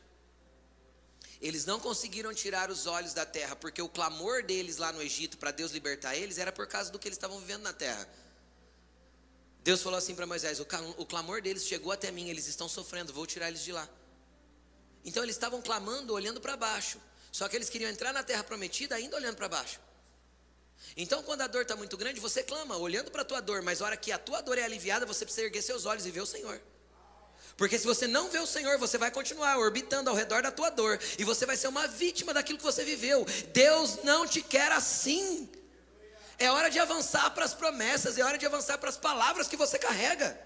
[1.41, 5.37] Eles não conseguiram tirar os olhos da terra, porque o clamor deles lá no Egito
[5.37, 8.07] para Deus libertar eles era por causa do que eles estavam vivendo na terra.
[9.63, 13.25] Deus falou assim para Moisés: o clamor deles chegou até mim, eles estão sofrendo, vou
[13.25, 13.87] tirar eles de lá.
[15.05, 16.99] Então eles estavam clamando, olhando para baixo.
[17.31, 19.79] Só que eles queriam entrar na terra prometida, ainda olhando para baixo.
[20.95, 23.81] Então, quando a dor está muito grande, você clama, olhando para a tua dor, mas
[23.81, 26.21] a hora que a tua dor é aliviada, você precisa erguer seus olhos e ver
[26.21, 26.61] o Senhor.
[27.57, 30.69] Porque se você não vê o Senhor, você vai continuar orbitando ao redor da tua
[30.69, 33.25] dor, e você vai ser uma vítima daquilo que você viveu.
[33.53, 35.49] Deus não te quer assim.
[36.37, 39.57] É hora de avançar para as promessas, é hora de avançar para as palavras que
[39.57, 40.39] você carrega.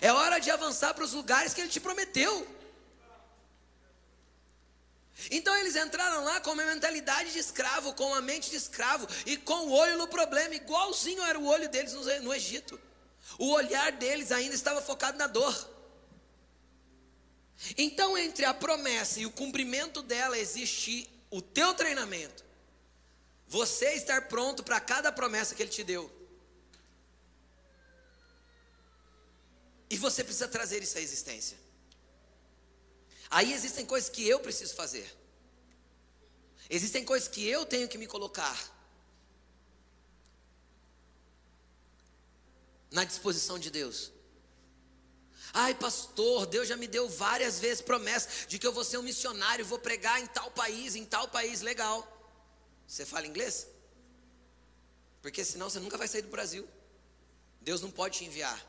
[0.00, 2.46] É hora de avançar para os lugares que Ele te prometeu.
[5.30, 9.36] Então eles entraram lá com uma mentalidade de escravo, com uma mente de escravo e
[9.36, 12.78] com o olho no problema, igualzinho era o olho deles no Egito.
[13.38, 15.70] O olhar deles ainda estava focado na dor.
[17.76, 22.44] Então, entre a promessa e o cumprimento dela, existe o teu treinamento.
[23.48, 26.10] Você estar pronto para cada promessa que Ele te deu.
[29.88, 31.56] E você precisa trazer isso à existência.
[33.30, 35.08] Aí existem coisas que eu preciso fazer.
[36.68, 38.58] Existem coisas que eu tenho que me colocar
[42.90, 44.12] na disposição de Deus.
[45.52, 49.02] Ai, pastor, Deus já me deu várias vezes promessa de que eu vou ser um
[49.02, 52.15] missionário, vou pregar em tal país, em tal país, legal.
[52.86, 53.66] Você fala inglês?
[55.22, 56.68] Porque senão você nunca vai sair do Brasil.
[57.60, 58.64] Deus não pode te enviar.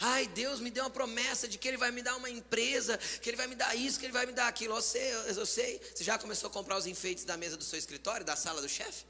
[0.00, 3.28] Ai, Deus me deu uma promessa de que Ele vai me dar uma empresa, que
[3.30, 4.74] Ele vai me dar isso, que Ele vai me dar aquilo.
[4.74, 5.80] Eu sei, eu sei.
[5.94, 8.68] Você já começou a comprar os enfeites da mesa do seu escritório, da sala do
[8.68, 9.04] chefe?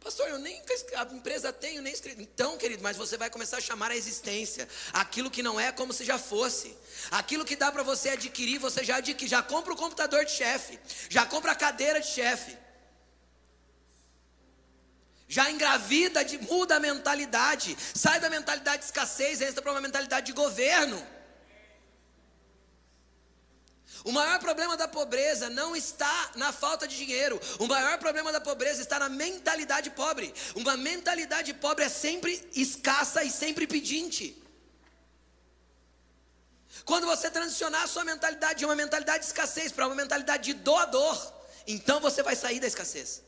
[0.00, 0.62] Pastor, eu nem
[0.96, 2.22] a empresa tenho, nem escrito.
[2.22, 5.92] Então, querido, mas você vai começar a chamar a existência aquilo que não é como
[5.92, 6.76] se já fosse.
[7.10, 10.78] Aquilo que dá para você adquirir, você já adquire, já compra o computador de chefe,
[11.08, 12.56] já compra a cadeira de chefe.
[15.26, 20.26] Já engravida, de, muda a mentalidade, sai da mentalidade de escassez, entra para uma mentalidade
[20.26, 21.06] de governo.
[24.04, 27.40] O maior problema da pobreza não está na falta de dinheiro.
[27.58, 30.32] O maior problema da pobreza está na mentalidade pobre.
[30.54, 34.42] Uma mentalidade pobre é sempre escassa e sempre pedinte.
[36.84, 40.54] Quando você transicionar a sua mentalidade de uma mentalidade de escassez para uma mentalidade de
[40.54, 41.32] doador,
[41.66, 43.22] então você vai sair da escassez.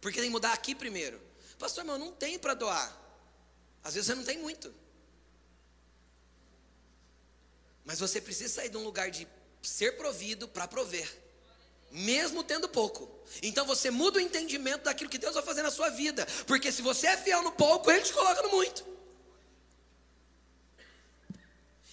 [0.00, 1.20] Porque tem que mudar aqui primeiro.
[1.58, 2.96] Pastor, irmão, não tem para doar.
[3.84, 4.72] Às vezes você não tem muito.
[7.84, 9.26] Mas você precisa sair de um lugar de
[9.62, 11.08] ser provido para prover.
[11.92, 13.08] mesmo tendo pouco.
[13.42, 16.82] Então você muda o entendimento daquilo que Deus vai fazer na sua vida, porque se
[16.82, 18.92] você é fiel no pouco, Ele te coloca no muito.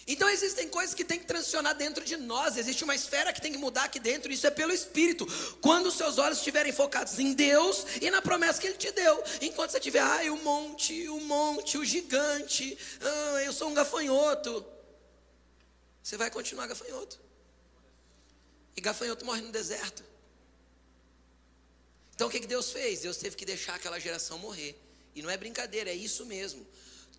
[0.07, 3.51] Então existem coisas que tem que transicionar dentro de nós, existe uma esfera que tem
[3.51, 5.27] que mudar aqui dentro, isso é pelo Espírito.
[5.61, 9.23] Quando os seus olhos estiverem focados em Deus e na promessa que Ele te deu,
[9.41, 14.65] enquanto você tiver, ai, o monte, o monte, o gigante, ah, eu sou um gafanhoto,
[16.09, 17.19] você vai continuar gafanhoto.
[18.75, 20.03] E gafanhoto morre no deserto.
[22.15, 23.01] Então o que, que Deus fez?
[23.01, 24.75] Deus teve que deixar aquela geração morrer.
[25.13, 26.65] E não é brincadeira, é isso mesmo.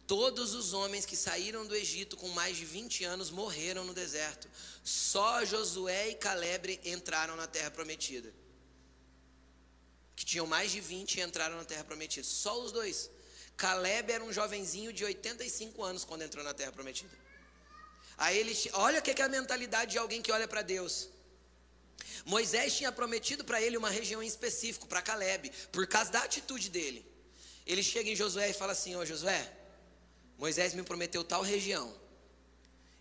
[0.08, 4.50] Todos os homens que saíram do Egito com mais de 20 anos morreram no deserto.
[4.82, 8.34] Só Josué e Caleb entraram na terra prometida.
[10.16, 12.26] Que tinham mais de 20 e entraram na terra prometida.
[12.26, 13.08] Só os dois.
[13.56, 17.29] Caleb era um jovenzinho de 85 anos quando entrou na terra prometida.
[18.20, 21.08] Aí olha o que é a mentalidade de alguém que olha para Deus.
[22.26, 26.68] Moisés tinha prometido para ele uma região em específico, para Caleb, por causa da atitude
[26.68, 27.02] dele.
[27.66, 29.50] Ele chega em Josué e fala assim: Ô Josué,
[30.36, 31.98] Moisés me prometeu tal região.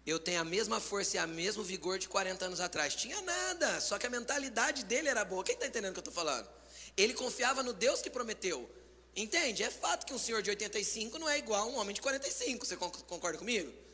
[0.05, 2.95] Eu tenho a mesma força e a mesmo vigor de 40 anos atrás.
[2.95, 5.43] Tinha nada, só que a mentalidade dele era boa.
[5.43, 6.49] Quem está entendendo o que eu estou falando?
[6.95, 8.69] Ele confiava no Deus que prometeu.
[9.13, 9.63] Entende?
[9.63, 12.65] É fato que um senhor de 85 não é igual a um homem de 45.
[12.65, 13.88] Você concorda comigo?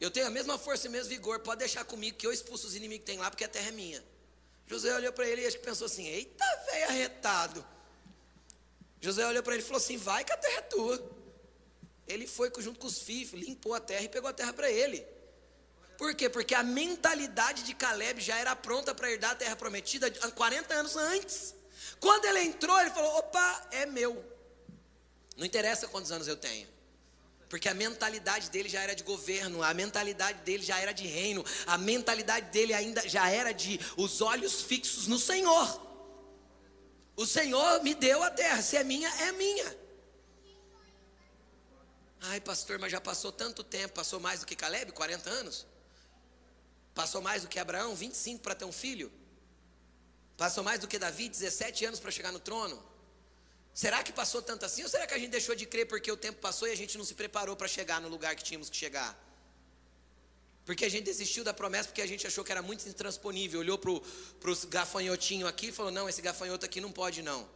[0.00, 1.40] Eu tenho a mesma força e o mesmo vigor.
[1.40, 3.72] Pode deixar comigo que eu expulso os inimigos que tem lá, porque a terra é
[3.72, 4.04] minha.
[4.66, 7.66] José olhou para ele e acho que pensou assim: Eita, velho arretado.
[9.00, 11.18] José olhou para ele e falou assim: Vai que a terra é tua.
[12.06, 15.04] Ele foi junto com os filhos, limpou a terra e pegou a terra para ele.
[15.98, 16.28] Por quê?
[16.28, 20.96] Porque a mentalidade de Caleb já era pronta para herdar a terra prometida 40 anos
[20.96, 21.54] antes.
[21.98, 24.24] Quando ele entrou, ele falou: opa, é meu.
[25.36, 26.68] Não interessa quantos anos eu tenho.
[27.48, 31.44] Porque a mentalidade dele já era de governo, a mentalidade dele já era de reino,
[31.66, 35.88] a mentalidade dele ainda já era de os olhos fixos no Senhor.
[37.16, 39.76] O Senhor me deu a terra, se é minha, é minha.
[42.20, 45.66] Ai, pastor, mas já passou tanto tempo, passou mais do que Caleb, 40 anos?
[46.94, 49.10] Passou mais do que Abraão, 25 para ter um filho?
[50.36, 52.82] Passou mais do que Davi, 17 anos para chegar no trono?
[53.82, 54.82] Será que passou tanto assim?
[54.82, 56.98] Ou será que a gente deixou de crer porque o tempo passou e a gente
[56.98, 59.10] não se preparou para chegar no lugar que tínhamos que chegar?
[60.66, 63.60] Porque a gente desistiu da promessa porque a gente achou que era muito intransponível.
[63.60, 67.48] Olhou para os gafanhotinhos aqui e falou: não, esse gafanhoto aqui não pode não.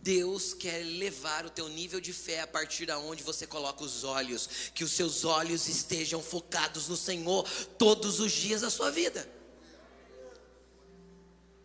[0.00, 4.02] Deus quer levar o teu nível de fé a partir da onde você coloca os
[4.02, 9.30] olhos, que os seus olhos estejam focados no Senhor todos os dias da sua vida.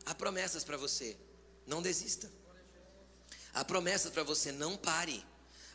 [0.05, 1.15] Há promessas para você,
[1.67, 2.31] não desista.
[3.53, 5.23] Há promessas para você, não pare.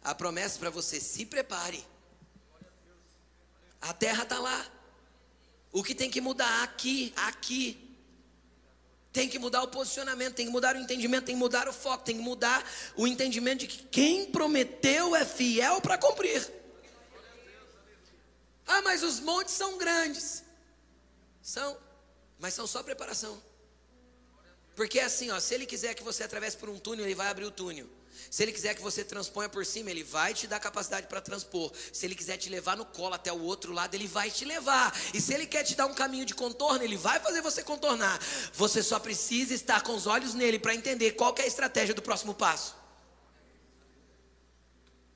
[0.02, 1.84] Há promessas para você, se prepare.
[3.80, 4.66] A terra está lá.
[5.70, 7.92] O que tem que mudar aqui, aqui,
[9.12, 12.04] tem que mudar o posicionamento, tem que mudar o entendimento, tem que mudar o foco,
[12.04, 12.64] tem que mudar
[12.96, 16.50] o entendimento de que quem prometeu é fiel para cumprir.
[18.66, 20.42] Ah, mas os montes são grandes.
[21.42, 21.76] São,
[22.38, 23.42] mas são só preparação.
[24.74, 27.28] Porque é assim, ó, se ele quiser que você atravesse por um túnel, ele vai
[27.28, 27.88] abrir o túnel.
[28.30, 31.70] Se ele quiser que você transponha por cima, ele vai te dar capacidade para transpor.
[31.92, 34.94] Se ele quiser te levar no colo até o outro lado, ele vai te levar.
[35.12, 38.18] E se ele quer te dar um caminho de contorno, ele vai fazer você contornar.
[38.54, 42.00] Você só precisa estar com os olhos nele para entender qual é a estratégia do
[42.00, 42.74] próximo passo.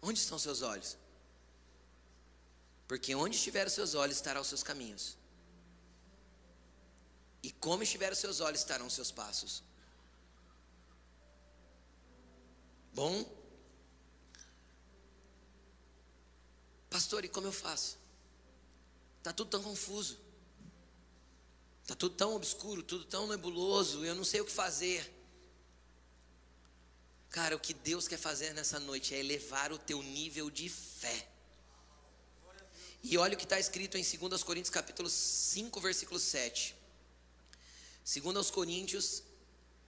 [0.03, 0.97] Onde estão seus olhos?
[2.87, 5.17] Porque onde estiver os seus olhos, estarão os seus caminhos.
[7.43, 9.63] E como estiver os seus olhos, estarão os seus passos.
[12.93, 13.25] Bom?
[16.89, 17.99] Pastor, e como eu faço?
[19.19, 20.19] Está tudo tão confuso.
[21.83, 25.13] Está tudo tão obscuro, tudo tão nebuloso, eu não sei o que fazer.
[27.31, 31.29] Cara, o que Deus quer fazer nessa noite é elevar o teu nível de fé.
[33.03, 36.75] E olha o que está escrito em 2 Coríntios capítulo 5, versículo 7.
[38.07, 39.25] 2 Coríntios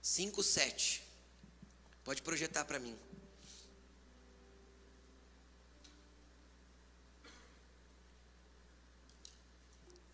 [0.01, 1.03] 5, 7.
[2.03, 2.97] Pode projetar para mim.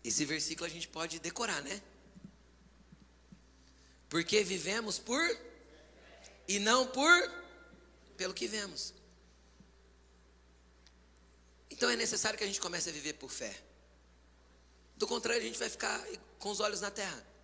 [0.04, 1.82] Esse versículo a gente pode decorar, né?
[4.08, 5.20] Porque vivemos por
[6.46, 7.30] e não por
[8.16, 8.94] pelo que vemos.
[11.68, 13.60] Então é necessário que a gente comece a viver por fé.
[14.96, 16.00] Do contrário, a gente vai ficar
[16.38, 17.35] com os olhos na terra.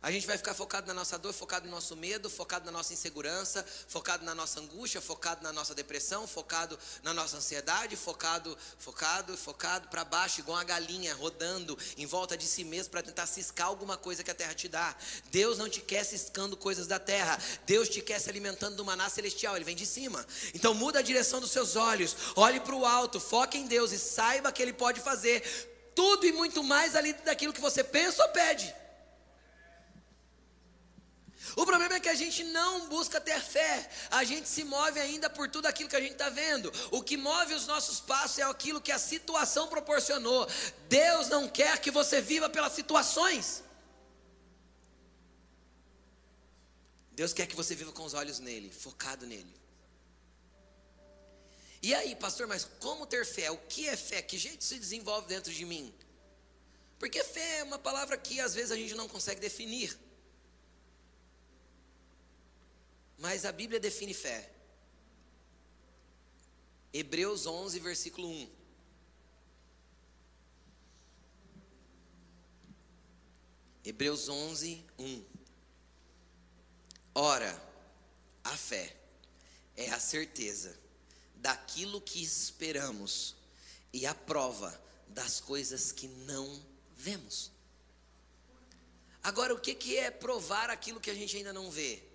[0.00, 2.92] A gente vai ficar focado na nossa dor, focado no nosso medo, focado na nossa
[2.92, 9.36] insegurança, focado na nossa angústia, focado na nossa depressão, focado na nossa ansiedade, focado, focado,
[9.36, 13.66] focado para baixo, igual uma galinha rodando em volta de si mesmo para tentar ciscar
[13.66, 14.94] alguma coisa que a terra te dá.
[15.32, 17.36] Deus não te quer ciscando coisas da terra.
[17.66, 20.24] Deus te quer se alimentando do maná celestial, ele vem de cima.
[20.54, 23.98] Então muda a direção dos seus olhos, olhe para o alto, foque em Deus e
[23.98, 25.42] saiba que ele pode fazer
[25.92, 28.72] tudo e muito mais ali daquilo que você pensa ou pede.
[31.56, 35.28] O problema é que a gente não busca ter fé, a gente se move ainda
[35.28, 36.72] por tudo aquilo que a gente está vendo.
[36.90, 40.46] O que move os nossos passos é aquilo que a situação proporcionou.
[40.88, 43.62] Deus não quer que você viva pelas situações.
[47.12, 49.58] Deus quer que você viva com os olhos nele, focado nele.
[51.82, 53.50] E aí, pastor, mas como ter fé?
[53.50, 54.20] O que é fé?
[54.22, 55.94] Que jeito se desenvolve dentro de mim?
[56.98, 59.96] Porque fé é uma palavra que às vezes a gente não consegue definir.
[63.18, 64.50] Mas a Bíblia define fé.
[66.92, 68.50] Hebreus 11, versículo 1.
[73.84, 75.24] Hebreus 11, 1.
[77.14, 77.68] Ora,
[78.44, 78.96] a fé
[79.76, 80.78] é a certeza
[81.34, 83.34] daquilo que esperamos
[83.92, 86.64] e a prova das coisas que não
[86.96, 87.50] vemos.
[89.22, 92.07] Agora, o que é provar aquilo que a gente ainda não vê?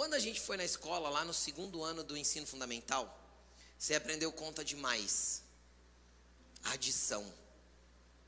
[0.00, 3.04] Quando a gente foi na escola, lá no segundo ano do ensino fundamental,
[3.78, 5.42] você aprendeu conta de mais.
[6.64, 7.22] Adição.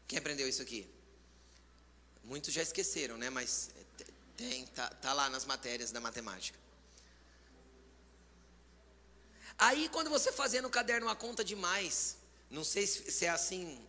[0.06, 0.86] Quem aprendeu isso aqui?
[2.24, 3.30] Muitos já esqueceram, né?
[3.30, 3.70] Mas
[4.36, 6.58] tem, tá, tá lá nas matérias da matemática.
[9.56, 12.18] Aí, quando você fazia no caderno uma conta de mais,
[12.50, 13.82] não sei se é assim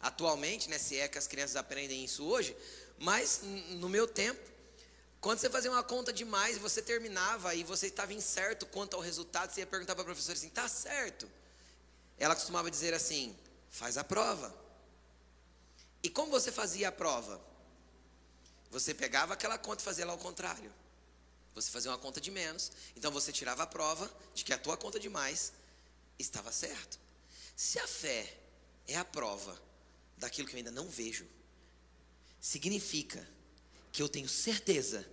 [0.00, 0.78] atualmente, né?
[0.78, 2.56] Se é que as crianças aprendem isso hoje,
[2.98, 3.40] mas
[3.78, 4.49] no meu tempo,
[5.20, 9.02] quando você fazia uma conta demais e você terminava e você estava incerto quanto ao
[9.02, 11.30] resultado, você ia perguntar para a professora assim: tá certo?
[12.18, 13.36] Ela costumava dizer assim:
[13.68, 14.54] faz a prova.
[16.02, 17.40] E como você fazia a prova?
[18.70, 20.72] Você pegava aquela conta e fazia lá ao contrário.
[21.54, 24.76] Você fazia uma conta de menos, então você tirava a prova de que a tua
[24.76, 25.52] conta de mais
[26.18, 26.98] estava certo.
[27.56, 28.38] Se a fé
[28.86, 29.60] é a prova
[30.16, 31.26] daquilo que eu ainda não vejo,
[32.40, 33.26] significa
[33.92, 35.06] que eu tenho certeza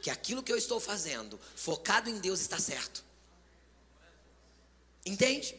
[0.00, 3.04] que aquilo que eu estou fazendo, focado em Deus, está certo.
[5.06, 5.54] Entende?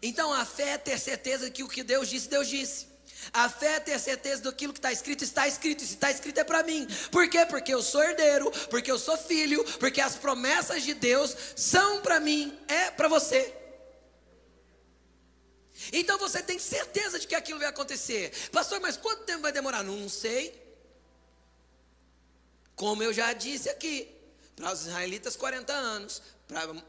[0.00, 2.86] Então a fé é ter certeza que o que Deus disse, Deus disse.
[3.32, 5.82] A fé é ter certeza daquilo que está escrito, está escrito.
[5.82, 6.86] E se está escrito é para mim.
[7.10, 7.44] Por quê?
[7.46, 12.20] Porque eu sou herdeiro, porque eu sou filho, porque as promessas de Deus são para
[12.20, 13.54] mim, é para você.
[15.92, 18.32] Então você tem certeza de que aquilo vai acontecer.
[18.52, 19.82] Pastor, mas quanto tempo vai demorar?
[19.82, 20.67] Não sei.
[22.78, 24.08] Como eu já disse aqui,
[24.54, 26.22] para os israelitas 40 anos,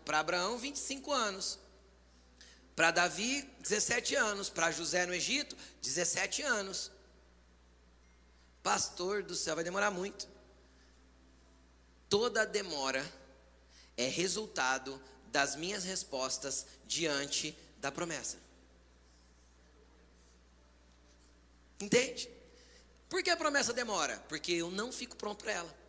[0.06, 1.58] para Abraão 25 anos,
[2.76, 6.92] para Davi 17 anos, para José no Egito 17 anos.
[8.62, 10.28] Pastor do céu, vai demorar muito.
[12.08, 13.04] Toda demora
[13.98, 18.38] é resultado das minhas respostas diante da promessa.
[21.82, 22.30] Entende?
[23.10, 24.24] Por que a promessa demora?
[24.30, 25.80] Porque eu não fico pronto para ela.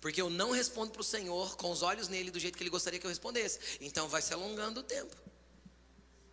[0.00, 2.70] Porque eu não respondo para o Senhor com os olhos nele do jeito que ele
[2.70, 3.58] gostaria que eu respondesse.
[3.80, 5.14] Então vai se alongando o tempo.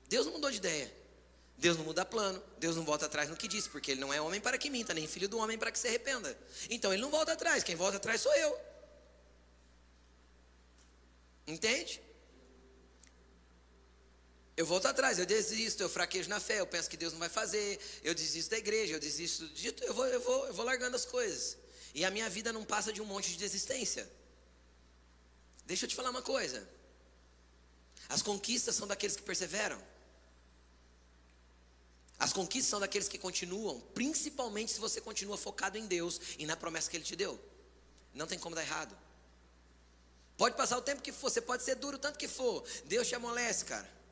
[0.08, 0.94] Deus não mudou de ideia.
[1.58, 2.42] Deus não muda plano.
[2.60, 4.94] Deus não volta atrás no que disse, porque ele não é homem para que minta,
[4.94, 6.38] nem filho do homem para que se arrependa.
[6.70, 7.64] Então ele não volta atrás.
[7.64, 8.58] Quem volta atrás sou eu.
[11.46, 12.02] Entende?
[14.56, 17.30] Eu volto atrás, eu desisto, eu fraquejo na fé, eu penso que Deus não vai
[17.30, 20.96] fazer, eu desisto da igreja, eu desisto de eu vou, eu vou, eu vou largando
[20.96, 21.58] as coisas.
[21.94, 24.08] E a minha vida não passa de um monte de desistência.
[25.66, 26.68] Deixa eu te falar uma coisa.
[28.10, 29.82] As conquistas são daqueles que perseveram.
[32.20, 36.56] As conquistas são daqueles que continuam, principalmente se você continua focado em Deus e na
[36.56, 37.40] promessa que Ele te deu.
[38.14, 38.96] Não tem como dar errado.
[40.38, 42.64] Pode passar o tempo que for, você pode ser duro tanto que for.
[42.86, 44.03] Deus te amolece, cara.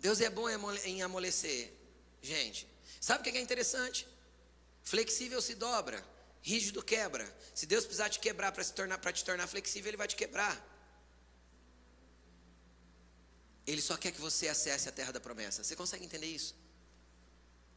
[0.00, 0.48] Deus é bom
[0.84, 1.72] em amolecer.
[2.22, 2.66] Gente,
[3.00, 4.06] sabe o que é interessante?
[4.82, 6.04] Flexível se dobra,
[6.42, 7.26] rígido quebra.
[7.54, 10.16] Se Deus precisar te quebrar para se tornar para te tornar flexível, ele vai te
[10.16, 10.54] quebrar.
[13.66, 15.62] Ele só quer que você acesse a terra da promessa.
[15.62, 16.56] Você consegue entender isso?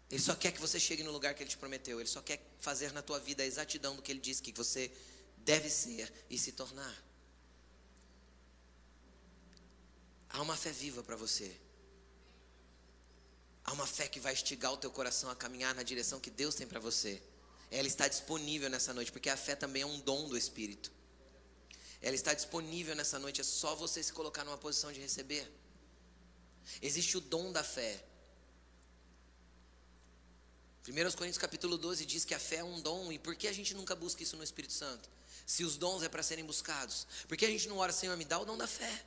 [0.10, 2.00] Ele só quer que você chegue no lugar que ele te prometeu.
[2.00, 4.92] Ele só quer fazer na tua vida a exatidão do que ele disse que você
[5.38, 7.04] deve ser e se tornar.
[10.30, 11.54] Há uma fé viva para você.
[13.64, 16.56] Há uma fé que vai estigar o teu coração a caminhar na direção que Deus
[16.56, 17.22] tem para você.
[17.72, 20.92] Ela está disponível nessa noite, porque a fé também é um dom do Espírito.
[22.02, 25.50] Ela está disponível nessa noite, é só você se colocar numa posição de receber.
[26.82, 28.04] Existe o dom da fé.
[30.86, 33.54] 1 Coríntios capítulo 12 diz que a fé é um dom, e por que a
[33.54, 35.10] gente nunca busca isso no Espírito Santo?
[35.46, 38.26] Se os dons é para serem buscados, por que a gente não ora, Senhor, me
[38.26, 39.06] dá o dom da fé?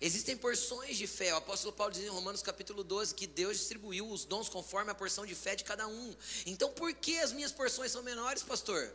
[0.00, 1.32] Existem porções de fé.
[1.34, 4.94] O apóstolo Paulo diz em Romanos capítulo 12 que Deus distribuiu os dons conforme a
[4.94, 6.14] porção de fé de cada um.
[6.46, 8.92] Então, por que as minhas porções são menores, pastor?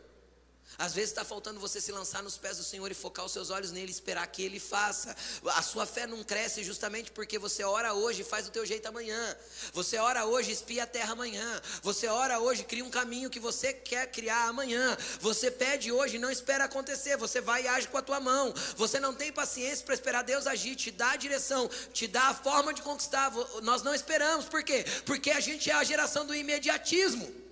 [0.76, 3.50] Às vezes está faltando você se lançar nos pés do Senhor e focar os seus
[3.50, 5.16] olhos nele, esperar que ele faça.
[5.54, 8.86] A sua fé não cresce justamente porque você ora hoje e faz do teu jeito
[8.86, 9.36] amanhã.
[9.72, 11.62] Você ora hoje e espia a terra amanhã.
[11.82, 14.96] Você ora hoje e cria um caminho que você quer criar amanhã.
[15.20, 17.16] Você pede hoje e não espera acontecer.
[17.16, 18.54] Você vai e age com a tua mão.
[18.76, 22.34] Você não tem paciência para esperar Deus agir, te dá a direção, te dá a
[22.34, 23.32] forma de conquistar.
[23.62, 24.84] Nós não esperamos, por quê?
[25.04, 27.47] Porque a gente é a geração do imediatismo.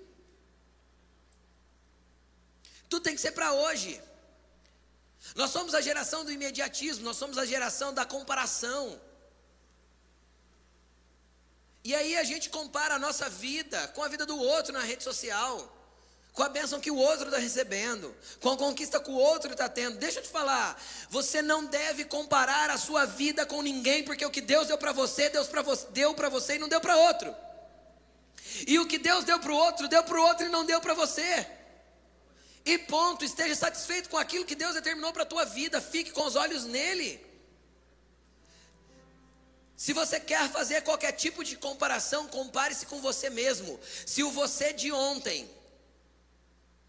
[2.89, 4.01] Tudo tem que ser para hoje.
[5.35, 8.99] Nós somos a geração do imediatismo, nós somos a geração da comparação.
[11.83, 15.03] E aí a gente compara a nossa vida com a vida do outro na rede
[15.03, 15.73] social,
[16.33, 19.67] com a bênção que o outro está recebendo, com a conquista que o outro está
[19.67, 19.97] tendo.
[19.97, 20.79] Deixa eu te falar,
[21.09, 24.91] você não deve comparar a sua vida com ninguém, porque o que Deus deu para
[24.91, 27.35] você, Deus pra deu para você e não deu para outro.
[28.67, 30.79] E o que Deus deu para o outro, deu para o outro e não deu
[30.79, 31.47] para você.
[32.71, 36.25] E ponto, esteja satisfeito com aquilo que Deus determinou para a tua vida, fique com
[36.25, 37.25] os olhos nele.
[39.83, 43.79] Se você quer fazer qualquer tipo de comparação, compare-se com você mesmo.
[44.05, 45.49] Se o você de ontem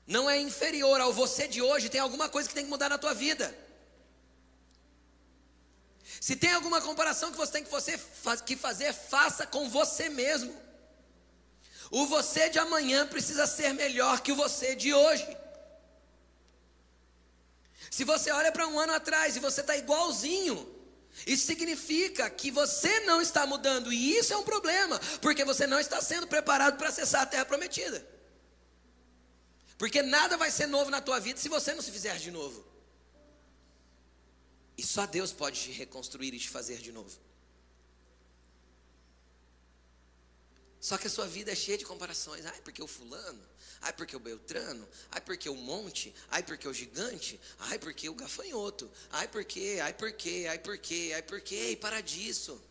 [0.04, 2.98] não é inferior ao você de hoje, tem alguma coisa que tem que mudar na
[2.98, 3.56] tua vida.
[6.20, 7.96] Se tem alguma comparação que você tem que, você,
[8.44, 10.52] que fazer, faça com você mesmo.
[11.88, 15.24] O você de amanhã precisa ser melhor que o você de hoje.
[17.90, 20.76] Se você olha para um ano atrás e você está igualzinho,
[21.26, 25.80] isso significa que você não está mudando, e isso é um problema, porque você não
[25.80, 28.06] está sendo preparado para acessar a terra prometida.
[29.76, 32.66] Porque nada vai ser novo na tua vida se você não se fizer de novo.
[34.76, 37.18] E só Deus pode te reconstruir e te fazer de novo.
[40.80, 42.46] Só que a sua vida é cheia de comparações.
[42.46, 43.42] Ai, porque o fulano,
[43.80, 48.14] ai, porque o Beltrano, ai, porque o monte, ai, porque o gigante, ai, porque o
[48.14, 52.62] gafanhoto, ai, porque, ai, porque, ai, porque, ai, porque, e para disso.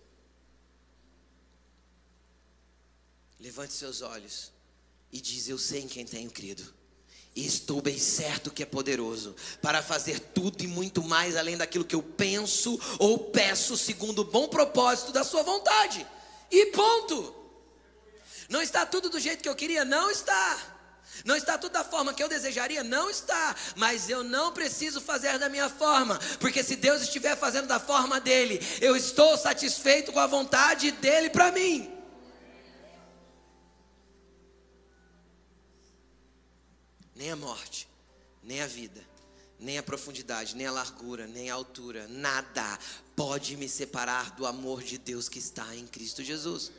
[3.40, 4.52] Levante seus olhos
[5.12, 6.76] e diz: Eu sei em quem tenho crido.
[7.36, 11.86] E estou bem certo que é poderoso para fazer tudo e muito mais além daquilo
[11.86, 16.08] que eu penso ou peço, segundo o bom propósito da Sua vontade.
[16.50, 17.37] E ponto.
[18.50, 19.84] Não está tudo do jeito que eu queria?
[19.84, 20.78] Não está.
[21.26, 22.84] Não está tudo da forma que eu desejaria?
[22.84, 23.56] Não está.
[23.76, 28.20] Mas eu não preciso fazer da minha forma, porque se Deus estiver fazendo da forma
[28.20, 31.94] dele, eu estou satisfeito com a vontade dele para mim.
[37.16, 37.90] Nem a morte,
[38.44, 39.02] nem a vida,
[39.60, 42.78] nem a profundidade, nem a largura, nem a altura, nada
[43.16, 46.72] pode me separar do amor de Deus que está em Cristo Jesus.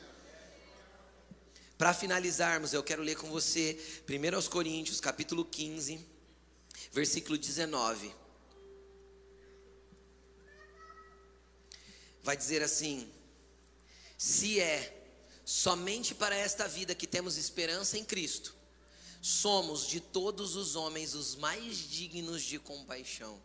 [1.79, 6.05] Para finalizarmos, eu quero ler com você 1 Coríntios, capítulo 15,
[6.91, 8.13] versículo 19.
[12.21, 13.09] Vai dizer assim:
[14.19, 14.93] Se é
[15.45, 18.57] somente para esta vida que temos esperança em Cristo,
[19.23, 23.41] somos de todos os homens os mais dignos de compaixão.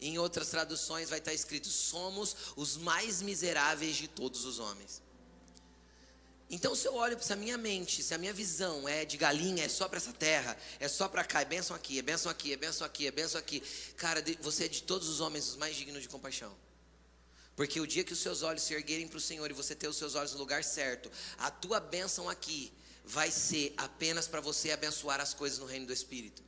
[0.00, 5.02] Em outras traduções vai estar escrito: somos os mais miseráveis de todos os homens.
[6.48, 9.64] Então, se eu olho para a minha mente, se a minha visão é de galinha,
[9.64, 12.52] é só para essa terra, é só para cá, é bênção aqui, é bênção aqui,
[12.52, 13.60] é bênção aqui, é bênção aqui.
[13.96, 16.56] Cara, você é de todos os homens os mais dignos de compaixão.
[17.56, 19.88] Porque o dia que os seus olhos se erguerem para o Senhor e você ter
[19.88, 22.72] os seus olhos no lugar certo, a tua bênção aqui
[23.04, 26.44] vai ser apenas para você abençoar as coisas no reino do Espírito.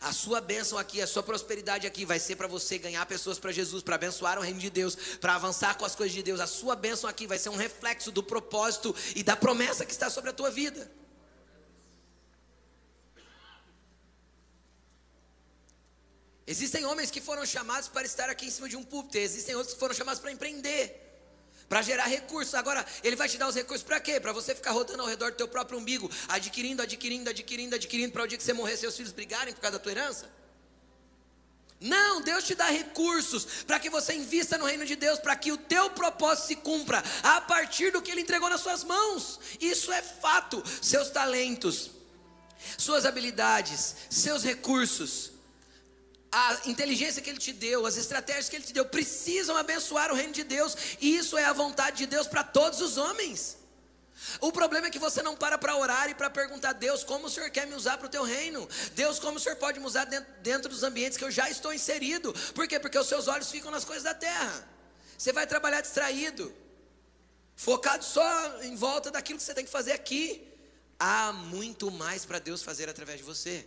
[0.00, 3.52] A sua bênção aqui, a sua prosperidade aqui vai ser para você ganhar pessoas para
[3.52, 6.40] Jesus, para abençoar o reino de Deus, para avançar com as coisas de Deus.
[6.40, 10.08] A sua bênção aqui vai ser um reflexo do propósito e da promessa que está
[10.10, 10.90] sobre a tua vida.
[16.46, 19.74] Existem homens que foram chamados para estar aqui em cima de um púlpito, existem outros
[19.74, 21.01] que foram chamados para empreender
[21.72, 22.54] para gerar recursos.
[22.54, 24.20] Agora, ele vai te dar os recursos para quê?
[24.20, 28.24] Para você ficar rodando ao redor do teu próprio umbigo, adquirindo, adquirindo, adquirindo, adquirindo, para
[28.24, 30.30] o dia que você morrer, seus filhos brigarem por causa da tua herança?
[31.80, 35.50] Não, Deus te dá recursos para que você invista no reino de Deus, para que
[35.50, 39.40] o teu propósito se cumpra a partir do que Ele entregou nas suas mãos.
[39.58, 40.62] Isso é fato.
[40.82, 41.90] Seus talentos,
[42.76, 45.31] suas habilidades, seus recursos,
[46.32, 50.14] a inteligência que Ele te deu, as estratégias que Ele te deu, precisam abençoar o
[50.14, 50.74] reino de Deus.
[50.98, 53.58] E isso é a vontade de Deus para todos os homens.
[54.40, 57.26] O problema é que você não para para orar e para perguntar a Deus como
[57.26, 58.66] o Senhor quer me usar para o teu reino.
[58.94, 61.74] Deus, como o Senhor pode me usar dentro, dentro dos ambientes que eu já estou
[61.74, 62.32] inserido.
[62.54, 62.80] Por quê?
[62.80, 64.66] Porque os seus olhos ficam nas coisas da terra.
[65.18, 66.52] Você vai trabalhar distraído,
[67.54, 70.48] focado só em volta daquilo que você tem que fazer aqui.
[70.98, 73.66] Há muito mais para Deus fazer através de você.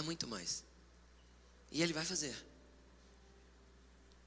[0.00, 0.64] Há muito mais.
[1.70, 2.34] E Ele vai fazer.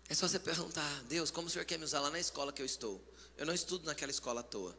[0.07, 2.61] É só você perguntar, Deus, como o Senhor quer me usar lá na escola que
[2.61, 3.03] eu estou?
[3.36, 4.78] Eu não estudo naquela escola à toa.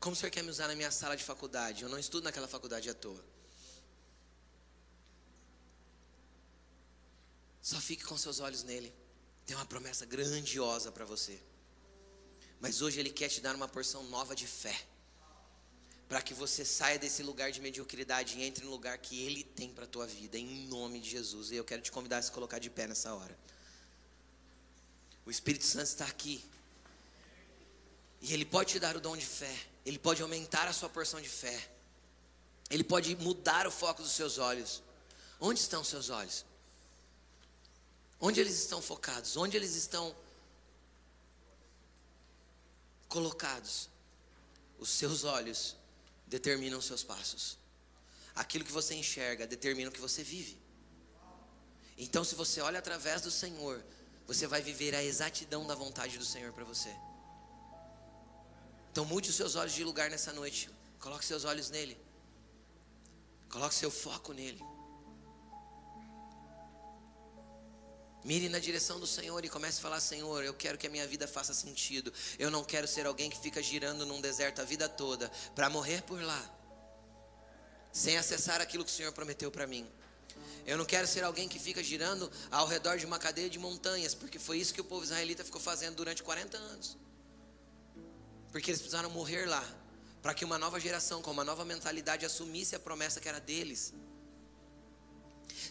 [0.00, 1.84] Como o Senhor quer me usar na minha sala de faculdade?
[1.84, 3.24] Eu não estudo naquela faculdade à toa.
[7.62, 8.92] Só fique com seus olhos nele.
[9.46, 11.40] Tem uma promessa grandiosa para você.
[12.58, 14.76] Mas hoje ele quer te dar uma porção nova de fé.
[16.08, 19.70] Para que você saia desse lugar de mediocridade e entre no lugar que ele tem
[19.70, 21.50] para a tua vida, em nome de Jesus.
[21.50, 23.36] E eu quero te convidar a se colocar de pé nessa hora.
[25.26, 26.42] O Espírito Santo está aqui.
[28.22, 29.54] E Ele pode te dar o dom de fé.
[29.84, 31.70] Ele pode aumentar a sua porção de fé.
[32.70, 34.82] Ele pode mudar o foco dos seus olhos.
[35.38, 36.46] Onde estão os seus olhos?
[38.20, 39.36] Onde eles estão focados?
[39.36, 40.14] Onde eles estão
[43.08, 43.88] colocados?
[44.78, 45.76] Os seus olhos
[46.28, 47.58] determinam seus passos.
[48.34, 50.60] Aquilo que você enxerga determina o que você vive.
[51.96, 53.84] Então, se você olha através do Senhor,
[54.26, 56.94] você vai viver a exatidão da vontade do Senhor para você.
[58.90, 60.68] Então mude os seus olhos de lugar nessa noite.
[60.98, 61.96] Coloque seus olhos nele.
[63.48, 64.60] Coloque seu foco nele.
[68.24, 71.06] Mire na direção do Senhor e comece a falar: Senhor, eu quero que a minha
[71.06, 72.12] vida faça sentido.
[72.38, 76.02] Eu não quero ser alguém que fica girando num deserto a vida toda para morrer
[76.02, 76.42] por lá,
[77.92, 79.88] sem acessar aquilo que o Senhor prometeu para mim.
[80.66, 84.14] Eu não quero ser alguém que fica girando ao redor de uma cadeia de montanhas,
[84.14, 86.96] porque foi isso que o povo israelita ficou fazendo durante 40 anos.
[88.52, 89.64] Porque eles precisaram morrer lá,
[90.20, 93.94] para que uma nova geração com uma nova mentalidade assumisse a promessa que era deles.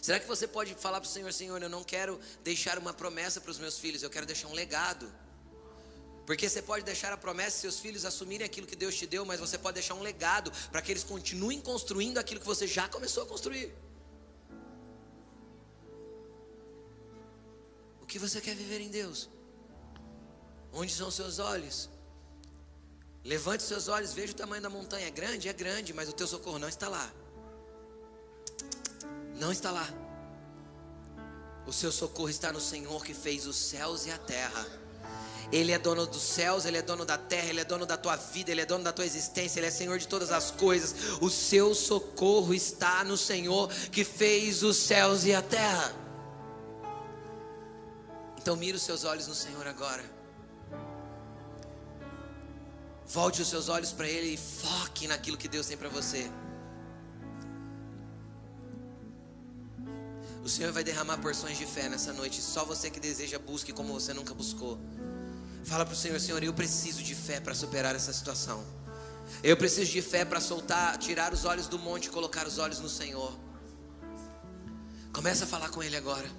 [0.00, 3.40] Será que você pode falar para o Senhor, Senhor, eu não quero deixar uma promessa
[3.40, 5.12] para os meus filhos, eu quero deixar um legado.
[6.26, 9.24] Porque você pode deixar a promessa e seus filhos assumirem aquilo que Deus te deu,
[9.24, 12.88] mas você pode deixar um legado para que eles continuem construindo aquilo que você já
[12.88, 13.74] começou a construir.
[18.08, 19.28] que você quer viver em Deus?
[20.72, 21.88] Onde são seus olhos?
[23.22, 25.06] Levante seus olhos, veja o tamanho da montanha.
[25.06, 25.48] É grande?
[25.48, 27.12] É grande, mas o teu socorro não está lá.
[29.38, 29.88] Não está lá.
[31.66, 34.66] O seu socorro está no Senhor que fez os céus e a terra.
[35.50, 38.16] Ele é dono dos céus, Ele é dono da terra, Ele é dono da tua
[38.16, 40.94] vida, Ele é dono da tua existência, Ele é Senhor de todas as coisas.
[41.20, 45.94] O seu socorro está no Senhor que fez os céus e a terra.
[48.36, 50.04] Então mira os seus olhos no Senhor agora.
[53.06, 56.30] Volte os seus olhos para Ele e foque naquilo que Deus tem para você.
[60.48, 62.40] O Senhor vai derramar porções de fé nessa noite.
[62.40, 64.80] Só você que deseja, busque como você nunca buscou.
[65.62, 68.64] Fala para o Senhor, Senhor, eu preciso de fé para superar essa situação.
[69.42, 72.80] Eu preciso de fé para soltar, tirar os olhos do monte e colocar os olhos
[72.80, 73.38] no Senhor.
[75.12, 76.30] Começa a falar com Ele agora.